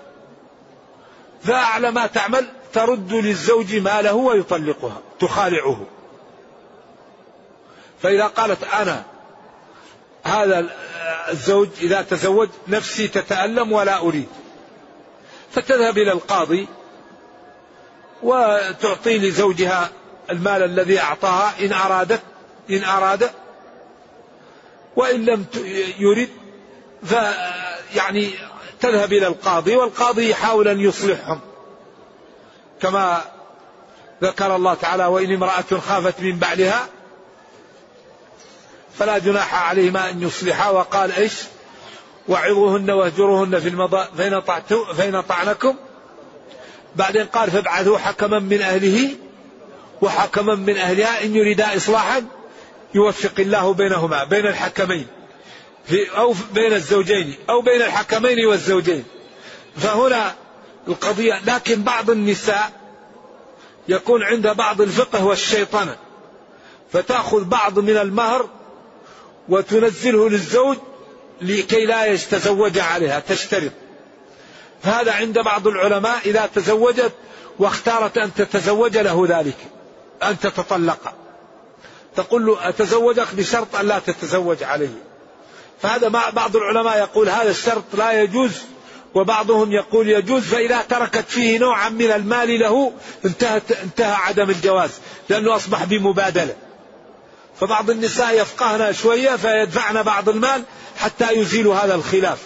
فأعلى 1.42 1.90
ما 1.90 2.06
تعمل 2.06 2.48
ترد 2.72 3.12
للزوج 3.12 3.74
ماله 3.74 4.14
ويطلقها 4.14 5.00
تخالعه. 5.20 5.86
فإذا 8.02 8.26
قالت 8.26 8.64
أنا 8.64 9.04
هذا 10.24 10.70
الزوج 11.28 11.68
إذا 11.80 12.02
تزوج 12.02 12.48
نفسي 12.68 13.08
تتألم 13.08 13.72
ولا 13.72 13.98
أريد. 13.98 14.28
فتذهب 15.52 15.98
إلى 15.98 16.12
القاضي 16.12 16.68
وتعطي 18.22 19.18
لزوجها 19.18 19.90
المال 20.30 20.62
الذي 20.62 21.00
أعطاها. 21.00 21.54
إن 21.60 21.72
أرادت 21.72 22.20
إن 22.70 22.84
أراد 22.84 23.30
وإن 24.96 25.24
لم 25.24 25.46
يرد 25.98 26.28
ف 27.04 27.14
يعني 27.94 28.30
تذهب 28.80 29.12
إلى 29.12 29.26
القاضي 29.26 29.76
والقاضي 29.76 30.30
يحاول 30.30 30.68
أن 30.68 30.80
يصلحهم. 30.80 31.40
كما 32.82 33.24
ذكر 34.22 34.56
الله 34.56 34.74
تعالى 34.74 35.06
وإن 35.06 35.34
امرأة 35.34 35.80
خافت 35.88 36.20
من 36.20 36.38
بعلها 36.38 36.86
فلا 38.98 39.18
جناح 39.18 39.68
عليهما 39.68 40.10
أن 40.10 40.22
يصلحا. 40.22 40.70
وقال 40.70 41.12
إيش؟ 41.12 41.34
وعظوهن 42.28 42.90
واهجروهن 42.90 43.60
في 43.60 43.68
المضاء 43.68 44.10
فإن, 44.16 44.40
فإن 44.94 45.20
طعنكم 45.20 45.76
بعدين 46.96 47.26
قال 47.26 47.50
فابعثوا 47.50 47.98
حكما 47.98 48.38
من 48.38 48.62
أهله 48.62 49.10
وحكما 50.02 50.54
من 50.54 50.76
أهلها 50.76 51.24
إن 51.24 51.36
يريدا 51.36 51.76
إصلاحا 51.76 52.24
يوفق 52.94 53.32
الله 53.38 53.72
بينهما 53.72 54.24
بين 54.24 54.46
الحكمين 54.46 55.06
في 55.84 56.16
أو 56.16 56.34
بين 56.54 56.72
الزوجين 56.72 57.34
أو 57.50 57.60
بين 57.60 57.82
الحكمين 57.82 58.46
والزوجين. 58.46 59.04
فهنا 59.76 60.34
القضية 60.88 61.40
لكن 61.46 61.82
بعض 61.82 62.10
النساء 62.10 62.72
يكون 63.88 64.22
عند 64.22 64.46
بعض 64.48 64.80
الفقه 64.80 65.24
والشيطنة 65.24 65.96
فتأخذ 66.92 67.44
بعض 67.44 67.78
من 67.78 67.96
المهر 67.96 68.48
وتنزله 69.48 70.28
للزوج 70.28 70.76
لكي 71.40 71.86
لا 71.86 72.06
يتزوج 72.06 72.78
عليها 72.78 73.20
تشترط. 73.20 73.72
هذا 74.82 75.12
عند 75.12 75.38
بعض 75.38 75.66
العلماء 75.66 76.18
إذا 76.24 76.48
تزوجت 76.54 77.12
واختارت 77.58 78.18
أن 78.18 78.34
تتزوج 78.34 78.98
له 78.98 79.26
ذلك 79.28 79.56
أن 80.22 80.38
تتطلق. 80.38 81.14
تقول 82.16 82.46
له 82.46 82.68
أتزوجك 82.68 83.34
بشرط 83.34 83.76
أن 83.76 83.86
لا 83.86 83.98
تتزوج 83.98 84.62
عليه. 84.62 85.02
فهذا 85.82 86.08
بعض 86.08 86.56
العلماء 86.56 86.98
يقول 86.98 87.28
هذا 87.28 87.50
الشرط 87.50 87.84
لا 87.94 88.22
يجوز 88.22 88.52
وبعضهم 89.14 89.72
يقول 89.72 90.08
يجوز 90.08 90.42
فإذا 90.42 90.82
تركت 90.82 91.24
فيه 91.28 91.58
نوعا 91.58 91.88
من 91.88 92.10
المال 92.10 92.60
له 92.60 92.92
انتهت 93.24 93.72
انتهى 93.72 94.12
عدم 94.12 94.50
الجواز 94.50 94.90
لأنه 95.28 95.56
أصبح 95.56 95.84
بمبادلة. 95.84 96.54
فبعض 97.60 97.90
النساء 97.90 98.40
يفقهن 98.40 98.92
شوية 98.92 99.36
فيدفعن 99.36 100.02
بعض 100.02 100.28
المال 100.28 100.62
حتى 100.96 101.32
يزيلوا 101.32 101.74
هذا 101.74 101.94
الخلاف. 101.94 102.38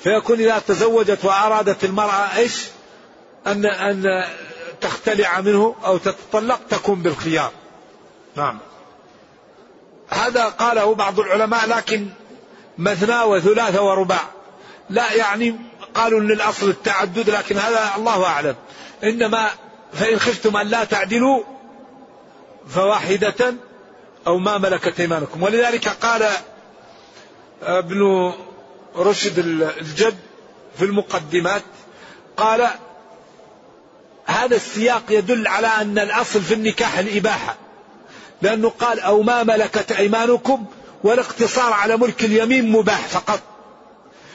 فيكون 0.00 0.40
إذا 0.40 0.58
تزوجت 0.58 1.24
وأرادت 1.24 1.84
المرأة 1.84 2.36
إيش؟ 2.36 2.64
أن 3.46 3.66
أن 3.66 4.24
تختلع 4.80 5.40
منه 5.40 5.74
أو 5.84 5.98
تتطلق 5.98 6.60
تكون 6.70 7.02
بالخيار. 7.02 7.52
نعم. 8.36 8.58
هذا 10.08 10.44
قاله 10.44 10.94
بعض 10.94 11.20
العلماء 11.20 11.66
لكن 11.66 12.08
مثنى 12.78 13.22
وثلاثة 13.22 13.82
ورباع. 13.82 14.24
لا 14.90 15.12
يعني 15.12 15.56
قالوا 15.94 16.20
ان 16.20 16.30
الاصل 16.30 16.68
التعدد 16.68 17.30
لكن 17.30 17.56
هذا 17.56 17.90
الله 17.96 18.24
أعلم. 18.24 18.54
إنما 19.04 19.50
فإن 19.92 20.18
خفتم 20.18 20.56
أن 20.56 20.66
لا 20.66 20.84
تعدلوا 20.84 21.42
فواحدة 22.68 23.54
أو 24.26 24.38
ما 24.38 24.58
ملكت 24.58 25.00
أيمانكم. 25.00 25.42
ولذلك 25.42 25.88
قال 25.88 26.28
ابن 27.62 28.32
رشد 28.96 29.38
الجد 29.38 30.16
في 30.78 30.84
المقدمات 30.84 31.62
قال 32.36 32.68
هذا 34.26 34.56
السياق 34.56 35.02
يدل 35.10 35.48
على 35.48 35.66
أن 35.66 35.98
الأصل 35.98 36.42
في 36.42 36.54
النكاح 36.54 36.98
الإباحة 36.98 37.56
لأنه 38.42 38.68
قال 38.68 39.00
أو 39.00 39.22
ما 39.22 39.42
ملكت 39.42 39.92
أيمانكم 39.92 40.64
والاقتصار 41.04 41.72
على 41.72 41.96
ملك 41.96 42.24
اليمين 42.24 42.72
مباح 42.72 43.08
فقط. 43.08 43.40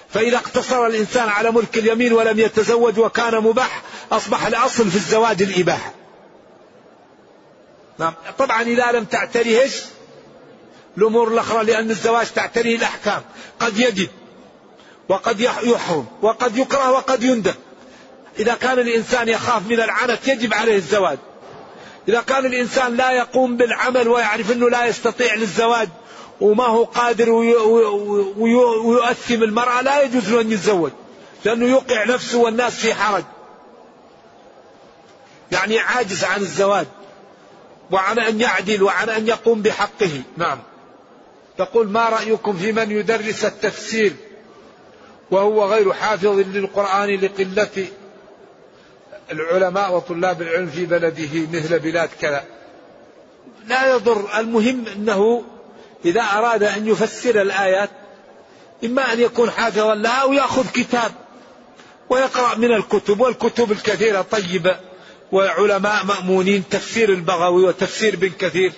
فإذا 0.09 0.38
اقتصر 0.38 0.86
الإنسان 0.86 1.30
على 1.30 1.51
ملك 1.51 1.78
اليمين 1.78 2.14
ولم 2.14 2.39
يتزوج 2.39 2.99
وكان 2.99 3.43
مباح 3.43 3.82
أصبح 4.12 4.45
الأصل 4.45 4.89
في 4.89 4.95
الزواج 4.95 5.41
الإباحة. 5.41 5.93
نعم. 7.99 8.14
طبعا 8.38 8.62
إذا 8.62 8.91
لم 8.91 9.05
تعتريهش 9.05 9.82
الأمور 10.97 11.28
الأخرى 11.28 11.64
لأن 11.64 11.89
الزواج 11.89 12.28
تعتريه 12.28 12.76
الأحكام. 12.76 13.22
قد 13.59 13.80
يجب 13.80 14.09
وقد 15.10 15.39
يحرم 15.39 16.06
وقد 16.22 16.58
يكره 16.58 16.91
وقد 16.91 17.24
يندم. 17.24 17.54
إذا 18.39 18.54
كان 18.54 18.80
الإنسان 18.80 19.30
يخاف 19.30 19.68
من 19.68 19.80
العنت 19.80 20.28
يجب 20.28 20.54
عليه 20.54 20.76
الزواج. 20.76 21.18
إذا 22.08 22.22
كان 22.22 22.45
الإنسان 22.45 22.95
لا 22.95 23.12
يقوم 23.12 23.58
بالعمل 23.58 24.08
ويعرف 24.08 24.52
أنه 24.52 24.70
لا 24.70 24.86
يستطيع 24.86 25.36
للزواج 25.36 25.89
وما 26.41 26.66
هو 26.66 26.84
قادر 26.84 27.30
ويؤثم 28.38 29.43
المرأة 29.43 29.82
لا 29.82 30.02
يجوز 30.02 30.30
له 30.30 30.41
أن 30.41 30.52
يتزوج 30.52 30.91
لأنه 31.45 31.66
يوقع 31.66 32.04
نفسه 32.06 32.38
والناس 32.38 32.76
في 32.76 32.93
حرج. 32.93 33.24
يعني 35.52 35.80
عاجز 35.80 36.24
عن 36.24 36.41
الزواج 36.41 36.88
وعن 37.91 38.20
أن 38.20 38.41
يعدل 38.41 38.84
وعن 38.84 39.10
أن 39.10 39.28
يقوم 39.28 39.62
بحقه. 39.62 40.22
نعم. 40.38 40.60
تقول 41.58 41.89
ما 41.89 42.10
رأيكم 42.10 42.58
في 42.58 42.72
من 42.72 42.91
يدرس 42.91 43.45
التفسير؟ 43.45 44.14
وهو 45.32 45.73
غير 45.73 45.93
حافظ 45.93 46.39
للقرآن 46.39 47.09
لقلة 47.09 47.88
العلماء 49.32 49.95
وطلاب 49.95 50.41
العلم 50.41 50.67
في 50.67 50.86
بلده 50.86 51.47
مثل 51.53 51.79
بلاد 51.79 52.09
كذا. 52.21 52.43
لا 53.67 53.95
يضر. 53.95 54.39
المهم 54.39 54.84
أنه 54.95 55.43
إذا 56.05 56.21
أراد 56.21 56.63
أن 56.63 56.88
يفسر 56.88 57.41
الآيات 57.41 57.89
إما 58.86 59.13
أن 59.13 59.19
يكون 59.19 59.51
حافظا 59.51 59.95
لها 59.95 60.21
أو 60.21 60.34
يأخذ 60.34 60.71
كتاب 60.71 61.11
ويقرأ 62.09 62.55
من 62.55 62.71
الكتب 62.71 63.19
والكتب 63.19 63.71
الكثيرة 63.71 64.21
طيبة 64.21 64.75
وعلماء 65.32 66.05
مأمونين 66.05 66.63
تفسير 66.69 67.09
البغوي 67.09 67.63
وتفسير 67.63 68.15
بن 68.15 68.29
كثير. 68.29 68.73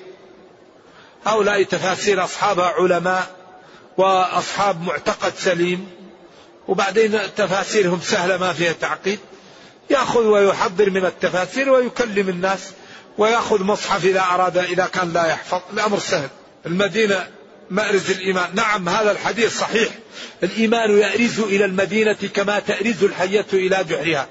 هؤلاء 1.26 1.64
تفاسير 1.64 2.24
أصحابها 2.24 2.66
علماء 2.66 3.28
وأصحاب 3.98 4.82
معتقد 4.82 5.34
سليم. 5.38 6.03
وبعدين 6.68 7.20
تفاسيرهم 7.36 8.00
سهلة 8.04 8.38
ما 8.38 8.54
فيها 8.54 8.74
تعقيد. 8.74 9.20
يأخذ 9.90 10.22
ويحضر 10.22 10.90
من 10.90 11.06
التفاسير 11.06 11.70
ويكلم 11.70 12.30
الناس 12.30 12.72
ويأخذ 13.18 13.64
مصحف 13.64 14.06
إذا 14.06 14.22
أراد 14.22 14.58
إذا 14.58 14.86
كان 14.86 15.14
لا 15.14 15.28
يحفظ. 15.28 15.62
الأمر 15.74 16.00
سهل. 16.00 16.30
المدينة 16.66 17.28
مأرز 17.70 18.12
الإيمان. 18.12 18.50
نعم 18.56 18.90
هذا 18.90 19.12
الحديث 19.12 19.60
صحيح. 19.60 19.90
الإيمان 20.44 20.98
يأرز 20.98 21.40
إلى 21.40 21.66
المدينة 21.66 22.18
كما 22.34 22.60
تأرز 22.60 23.04
الحية 23.04 23.46
إلى 23.54 23.84
جحرها. 23.90 24.28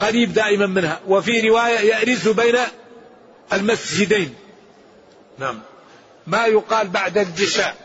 قريب 0.00 0.32
دائما 0.32 0.66
منها. 0.66 1.00
وفي 1.06 1.48
رواية 1.48 1.78
يأرز 1.78 2.28
بين 2.28 2.58
المسجدين. 3.52 4.34
نعم. 5.38 5.60
ما 6.26 6.46
يقال 6.46 6.88
بعد 6.88 7.18
الجشاء. 7.18 7.76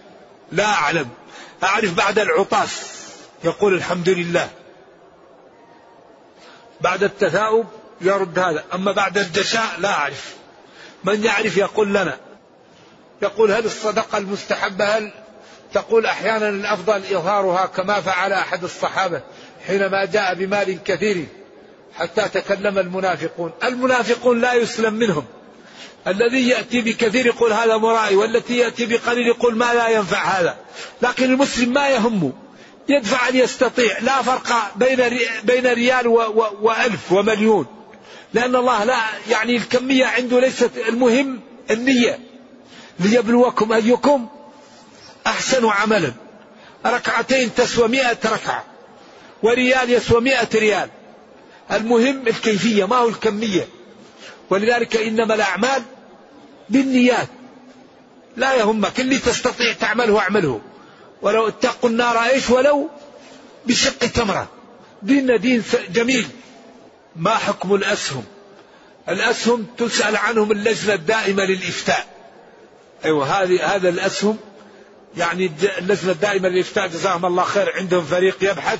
لا 0.52 0.66
أعلم. 0.66 1.10
أعرف 1.64 1.93
بعد 1.93 2.20
العطاس. 2.20 2.97
يقول 3.43 3.73
الحمد 3.73 4.09
لله. 4.09 4.49
بعد 6.81 7.03
التثاؤب 7.03 7.65
يرد 8.01 8.39
هذا. 8.39 8.63
أما 8.73 8.91
بعد 8.91 9.17
الجشاء 9.17 9.79
لا 9.79 9.89
أعرف. 9.89 10.35
من 11.03 11.23
يعرف 11.23 11.57
يقول 11.57 11.89
لنا. 11.89 12.17
يقول 13.21 13.51
هل 13.51 13.65
الصدقة 13.65 14.17
المستحبة؟ 14.17 14.85
هل 14.85 15.11
تقول 15.73 16.05
أحيانا 16.05 16.49
الأفضل 16.49 16.95
إظهارها 16.95 17.65
كما 17.65 18.01
فعل 18.01 18.33
أحد 18.33 18.63
الصحابة 18.63 19.21
حينما 19.67 20.05
جاء 20.05 20.33
بمال 20.33 20.83
كثير 20.83 21.25
حتى 21.95 22.29
تكلم 22.29 22.77
المنافقون. 22.77 23.51
المنافقون 23.63 24.41
لا 24.41 24.53
يسلم 24.53 24.93
منهم. 24.93 25.25
الذي 26.07 26.49
يأتي 26.49 26.81
بكثير 26.81 27.25
يقول 27.25 27.53
هذا 27.53 27.77
مرائي 27.77 28.15
والتي 28.15 28.57
يأتي 28.57 28.85
بقليل 28.85 29.27
يقول 29.27 29.55
ما 29.55 29.73
لا 29.73 29.89
ينفع 29.89 30.23
هذا. 30.23 30.57
لكن 31.01 31.23
المسلم 31.25 31.73
ما 31.73 31.89
يهمه. 31.89 32.33
يدفع 32.89 33.29
ليستطيع 33.29 33.99
لا 33.99 34.21
فرق 34.21 34.71
بين 34.75 35.19
بين 35.43 35.67
ريال 35.67 36.07
وألف 36.61 37.11
ومليون. 37.11 37.65
لأن 38.33 38.55
الله 38.55 38.83
لا 38.83 38.99
يعني 39.29 39.57
الكمية 39.57 40.05
عنده 40.05 40.39
ليست 40.39 40.71
المهم 40.88 41.41
النية. 41.71 42.19
ليبلوكم 42.99 43.73
أيكم 43.73 44.27
أحسن 45.27 45.65
عملا. 45.65 46.13
ركعتين 46.85 47.55
تسوى 47.55 47.88
مئة 47.88 48.17
ركعة 48.25 48.63
وريال 49.43 49.89
يسوى 49.89 50.21
مئة 50.21 50.49
ريال. 50.55 50.89
المهم 51.71 52.27
الكيفية 52.27 52.85
ما 52.88 52.95
هو 52.95 53.09
الكمية. 53.09 53.67
ولذلك 54.49 54.95
إنما 54.95 55.33
الأعمال 55.33 55.83
بالنيات. 56.69 57.27
لا 58.38 58.53
يهمك 58.53 58.99
اللي 58.99 59.17
تستطيع 59.17 59.73
تعمله 59.73 60.19
اعمله. 60.19 60.61
ولو 61.22 61.47
اتقوا 61.47 61.89
النار 61.89 62.24
إيش؟ 62.24 62.49
ولو 62.49 62.89
بشق 63.65 63.97
تمرة. 63.97 64.47
ديننا 65.01 65.38
دين 65.38 65.63
جميل. 65.89 66.28
ما 67.15 67.36
حكم 67.36 67.76
الأسهم؟ 67.76 68.24
الأسهم 69.09 69.65
تسأل 69.78 70.18
عنهم 70.18 70.51
اللجنة 70.51 70.93
الدائمة 70.93 71.43
للإفتاء. 71.43 72.07
أيوه 73.05 73.43
هذه 73.43 73.76
هذا 73.76 73.89
الأسهم 73.89 74.38
يعني 75.18 75.51
اللجنة 75.78 76.11
الدائمة 76.11 76.49
للإفتاء 76.49 76.88
جزاهم 76.88 77.26
الله 77.26 77.43
خير 77.43 77.74
عندهم 77.76 78.05
فريق 78.05 78.38
يبحث. 78.41 78.80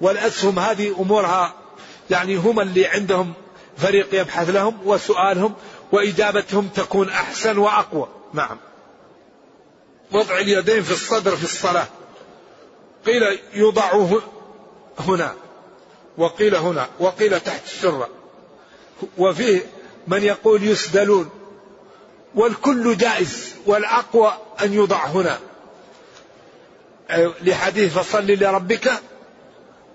والأسهم 0.00 0.58
هذه 0.58 0.94
أمورها 1.00 1.54
يعني 2.10 2.36
هم 2.36 2.60
اللي 2.60 2.86
عندهم 2.86 3.32
فريق 3.78 4.20
يبحث 4.20 4.50
لهم 4.50 4.78
وسؤالهم 4.84 5.54
وإجابتهم 5.92 6.68
تكون 6.68 7.08
أحسن 7.08 7.58
وأقوى. 7.58 8.08
نعم. 8.34 8.58
وضع 10.12 10.38
اليدين 10.38 10.82
في 10.82 10.92
الصدر 10.92 11.36
في 11.36 11.44
الصلاة. 11.44 11.86
قيل 13.06 13.38
يوضع 13.54 14.08
هنا 14.98 15.34
وقيل 16.18 16.54
هنا 16.54 16.88
وقيل 17.00 17.40
تحت 17.40 17.64
السره 17.64 18.08
وفيه 19.18 19.66
من 20.06 20.22
يقول 20.22 20.64
يسدلون. 20.64 21.30
والكل 22.34 22.96
جائز 22.96 23.54
والأقوى 23.66 24.38
أن 24.62 24.72
يوضع 24.72 25.06
هنا. 25.06 25.38
لحديث 27.42 27.98
فصل 27.98 28.26
لربك 28.26 28.92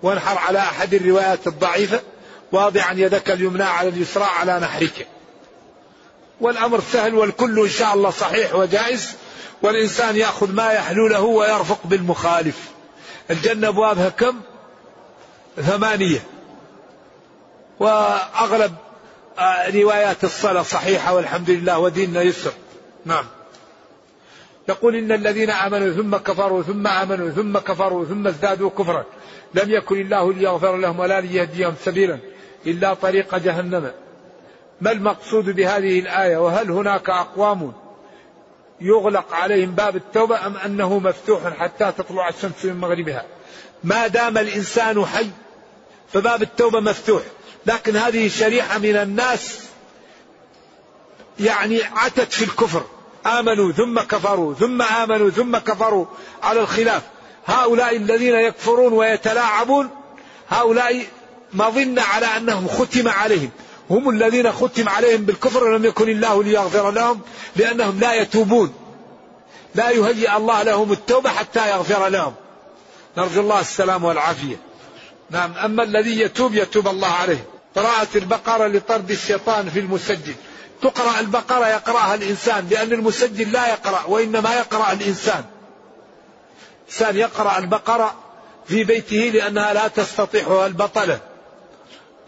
وانحر 0.02 0.38
على 0.38 0.58
أحد 0.58 0.94
الروايات 0.94 1.46
الضعيفة. 1.46 2.00
واضعا 2.52 2.92
يدك 2.92 3.30
اليمنى 3.30 3.62
على 3.62 3.88
اليسرى 3.88 4.24
على 4.24 4.60
نحرك. 4.60 5.06
والأمر 6.40 6.80
سهل 6.92 7.14
والكل 7.14 7.60
إن 7.60 7.68
شاء 7.68 7.94
الله 7.94 8.10
صحيح 8.10 8.54
وجائز. 8.54 9.14
والإنسان 9.62 10.16
يأخذ 10.16 10.52
ما 10.52 10.72
يحلو 10.72 11.08
له 11.08 11.20
ويرفق 11.20 11.78
بالمخالف. 11.84 12.70
الجنة 13.30 13.68
أبوابها 13.68 14.08
كم؟ 14.08 14.40
ثمانية. 15.56 16.20
وأغلب 17.80 18.74
آه، 19.38 19.70
روايات 19.70 20.24
الصلاة 20.24 20.62
صحيحة 20.62 21.14
والحمد 21.14 21.50
لله 21.50 21.78
وديننا 21.78 22.22
يسر. 22.22 22.52
نعم. 23.04 23.24
يقول 24.68 24.96
إن 24.96 25.12
الذين 25.12 25.50
آمنوا 25.50 25.92
ثم 25.92 26.16
كفروا 26.16 26.62
ثم 26.62 26.86
آمنوا 26.86 27.30
ثم 27.30 27.58
كفروا 27.58 28.04
ثم 28.04 28.26
ازدادوا 28.26 28.70
كفرا. 28.70 29.04
لم 29.54 29.70
يكن 29.70 30.00
الله 30.00 30.32
ليغفر 30.32 30.76
لهم 30.76 30.98
ولا 30.98 31.20
ليهديهم 31.20 31.74
سبيلا 31.84 32.18
إلا 32.66 32.94
طريق 32.94 33.36
جهنم. 33.36 33.90
ما 34.80 34.92
المقصود 34.92 35.44
بهذه 35.44 36.00
الآية؟ 36.00 36.36
وهل 36.36 36.70
هناك 36.70 37.10
أقوام 37.10 37.72
يغلق 38.80 39.34
عليهم 39.34 39.70
باب 39.70 39.96
التوبة 39.96 40.46
أم 40.46 40.56
أنه 40.56 40.98
مفتوح 40.98 41.58
حتى 41.58 41.92
تطلع 41.98 42.28
الشمس 42.28 42.64
من 42.64 42.76
مغربها؟ 42.76 43.24
ما 43.84 44.06
دام 44.06 44.38
الإنسان 44.38 45.06
حي 45.06 45.26
فباب 46.12 46.42
التوبة 46.42 46.80
مفتوح. 46.80 47.22
لكن 47.66 47.96
هذه 47.96 48.28
شريحة 48.28 48.78
من 48.78 48.96
الناس 48.96 49.60
يعني 51.40 51.82
عتت 51.82 52.32
في 52.32 52.44
الكفر. 52.44 52.82
آمنوا 53.26 53.72
ثم 53.72 54.00
كفروا 54.00 54.54
ثم 54.54 54.82
آمنوا 54.82 55.30
ثم 55.30 55.58
كفروا 55.58 56.06
على 56.42 56.60
الخلاف. 56.60 57.02
هؤلاء 57.46 57.96
الذين 57.96 58.34
يكفرون 58.34 58.92
ويتلاعبون 58.92 59.90
هؤلاء 60.48 61.06
مظن 61.52 61.98
على 61.98 62.26
أنهم 62.26 62.68
ختم 62.68 63.08
عليهم. 63.08 63.50
هم 63.90 64.10
الذين 64.10 64.52
ختم 64.52 64.88
عليهم 64.88 65.24
بالكفر 65.24 65.64
ولم 65.64 65.84
يكن 65.84 66.08
الله 66.08 66.42
ليغفر 66.42 66.90
لهم 66.90 67.20
لأنهم 67.56 68.00
لا 68.00 68.14
يتوبون. 68.14 68.74
لا 69.74 69.90
يهيئ 69.90 70.36
الله 70.36 70.62
لهم 70.62 70.92
التوبة 70.92 71.30
حتى 71.30 71.70
يغفر 71.70 72.08
لهم. 72.08 72.34
نرجو 73.16 73.40
الله 73.40 73.60
السلام 73.60 74.04
والعافية. 74.04 74.56
نعم 75.30 75.52
أما 75.56 75.82
الذي 75.82 76.20
يتوب 76.20 76.54
يتوب 76.54 76.88
الله 76.88 77.08
عليه. 77.08 77.44
قراءة 77.76 78.08
البقرة 78.14 78.66
لطرد 78.66 79.10
الشيطان 79.10 79.70
في 79.70 79.80
المسجل 79.80 80.34
تقرأ 80.82 81.20
البقرة 81.20 81.68
يقرأها 81.68 82.14
الإنسان 82.14 82.68
لأن 82.70 82.92
المسجل 82.92 83.52
لا 83.52 83.68
يقرأ 83.68 84.04
وإنما 84.08 84.54
يقرأ 84.54 84.92
الإنسان. 84.92 85.44
إنسان 86.88 87.16
يقرأ 87.16 87.58
البقرة 87.58 88.14
في 88.66 88.84
بيته 88.84 89.30
لأنها 89.34 89.72
لا 89.72 89.88
تستطيعها 89.88 90.66
البطلة. 90.66 91.33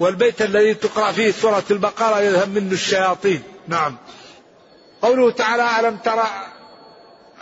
والبيت 0.00 0.42
الذي 0.42 0.74
تقرأ 0.74 1.12
فيه 1.12 1.32
سورة 1.32 1.64
البقرة 1.70 2.20
يذهب 2.20 2.48
منه 2.48 2.72
الشياطين. 2.72 3.42
نعم. 3.68 3.96
قوله 5.02 5.30
تعالى 5.30 5.80
ألم 5.80 5.96
ترى 5.96 6.26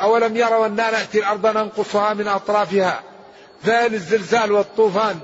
أولم 0.01 0.37
يروا 0.37 0.67
أنا 0.67 0.91
نأتي 0.91 1.19
الأرض 1.19 1.47
ننقصها 1.47 2.15
من 2.15 2.29
أطرافها؟ 2.29 3.03
ذال 3.65 3.95
الزلزال 3.95 4.53
والطوفان 4.53 5.19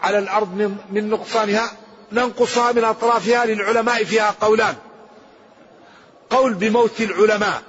على 0.00 0.18
الأرض 0.18 0.54
من, 0.54 0.76
من 0.90 1.10
نقصانها 1.10 1.70
ننقصها 2.12 2.72
من 2.72 2.84
أطرافها 2.84 3.44
للعلماء 3.46 4.04
فيها 4.04 4.34
قولان. 4.40 4.74
قول 6.30 6.54
بموت 6.54 7.00
العلماء 7.00 7.62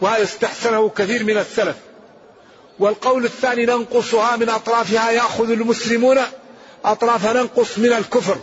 وهذا 0.00 0.22
استحسنه 0.22 0.88
كثير 0.88 1.24
من 1.24 1.38
السلف. 1.38 1.76
والقول 2.78 3.24
الثاني 3.24 3.66
ننقصها 3.66 4.36
من 4.36 4.48
أطرافها 4.48 5.10
يأخذ 5.10 5.50
المسلمون 5.50 6.18
أطراف 6.84 7.26
ننقص 7.26 7.78
من 7.78 7.92
الكفر 7.92 8.38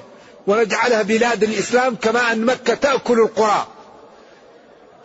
ونجعلها 0.47 1.01
بلاد 1.01 1.43
الإسلام 1.43 1.95
كما 1.95 2.31
أن 2.31 2.45
مكة 2.45 2.73
تأكل 2.73 3.19
القرى. 3.19 3.67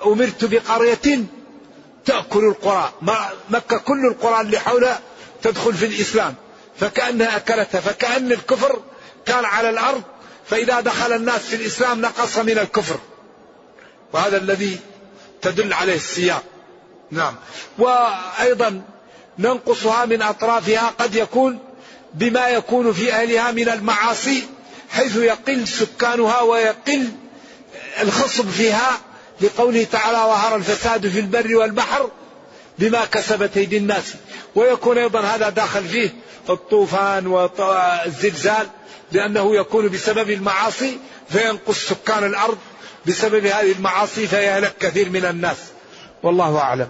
أمرت 0.06 0.44
بقرية 0.44 1.24
تأكل 2.04 2.44
القرى. 2.44 2.92
مكة 3.50 3.78
كل 3.78 4.06
القرى 4.06 4.40
اللي 4.40 4.58
حولها 4.58 5.00
تدخل 5.42 5.74
في 5.74 5.86
الإسلام. 5.86 6.34
فكأنها 6.80 7.36
أكلتها. 7.36 7.80
فكأن 7.80 8.32
الكفر 8.32 8.82
كان 9.26 9.44
على 9.44 9.70
الأرض 9.70 10.02
فإذا 10.46 10.80
دخل 10.80 11.12
الناس 11.12 11.40
في 11.40 11.56
الإسلام 11.56 12.00
نقص 12.00 12.38
من 12.38 12.58
الكفر. 12.58 12.98
وهذا 14.12 14.36
الذي 14.36 14.78
تدل 15.42 15.72
عليه 15.72 15.94
السياق. 15.96 16.42
نعم. 17.10 17.34
وأيضا 17.78 18.82
ننقصها 19.38 20.04
من 20.04 20.22
أطرافها 20.22 20.92
قد 20.98 21.14
يكون 21.14 21.58
بما 22.14 22.48
يكون 22.48 22.92
في 22.92 23.12
أهلها 23.12 23.50
من 23.50 23.68
المعاصي 23.68 24.42
حيث 24.90 25.16
يقل 25.16 25.68
سكانها 25.68 26.40
ويقل 26.40 27.08
الخصب 28.02 28.50
فيها 28.50 29.00
لقوله 29.40 29.86
تعالى 29.92 30.18
ظهر 30.18 30.56
الفساد 30.56 31.08
في 31.08 31.20
البر 31.20 31.56
والبحر 31.56 32.10
بما 32.78 33.04
كسبت 33.04 33.56
أيدي 33.56 33.76
الناس 33.76 34.14
ويكون 34.54 34.98
أيضا 34.98 35.20
هذا 35.20 35.48
داخل 35.48 35.84
فيه 35.84 36.10
الطوفان 36.50 37.26
والزلزال 37.26 38.66
لأنه 39.12 39.56
يكون 39.56 39.88
بسبب 39.88 40.30
المعاصي 40.30 40.98
فينقص 41.28 41.88
سكان 41.88 42.24
الأرض 42.24 42.58
بسبب 43.06 43.46
هذه 43.46 43.72
المعاصي 43.72 44.26
فيهلك 44.26 44.74
كثير 44.80 45.10
من 45.10 45.24
الناس. 45.24 45.56
والله 46.22 46.58
أعلم. 46.58 46.88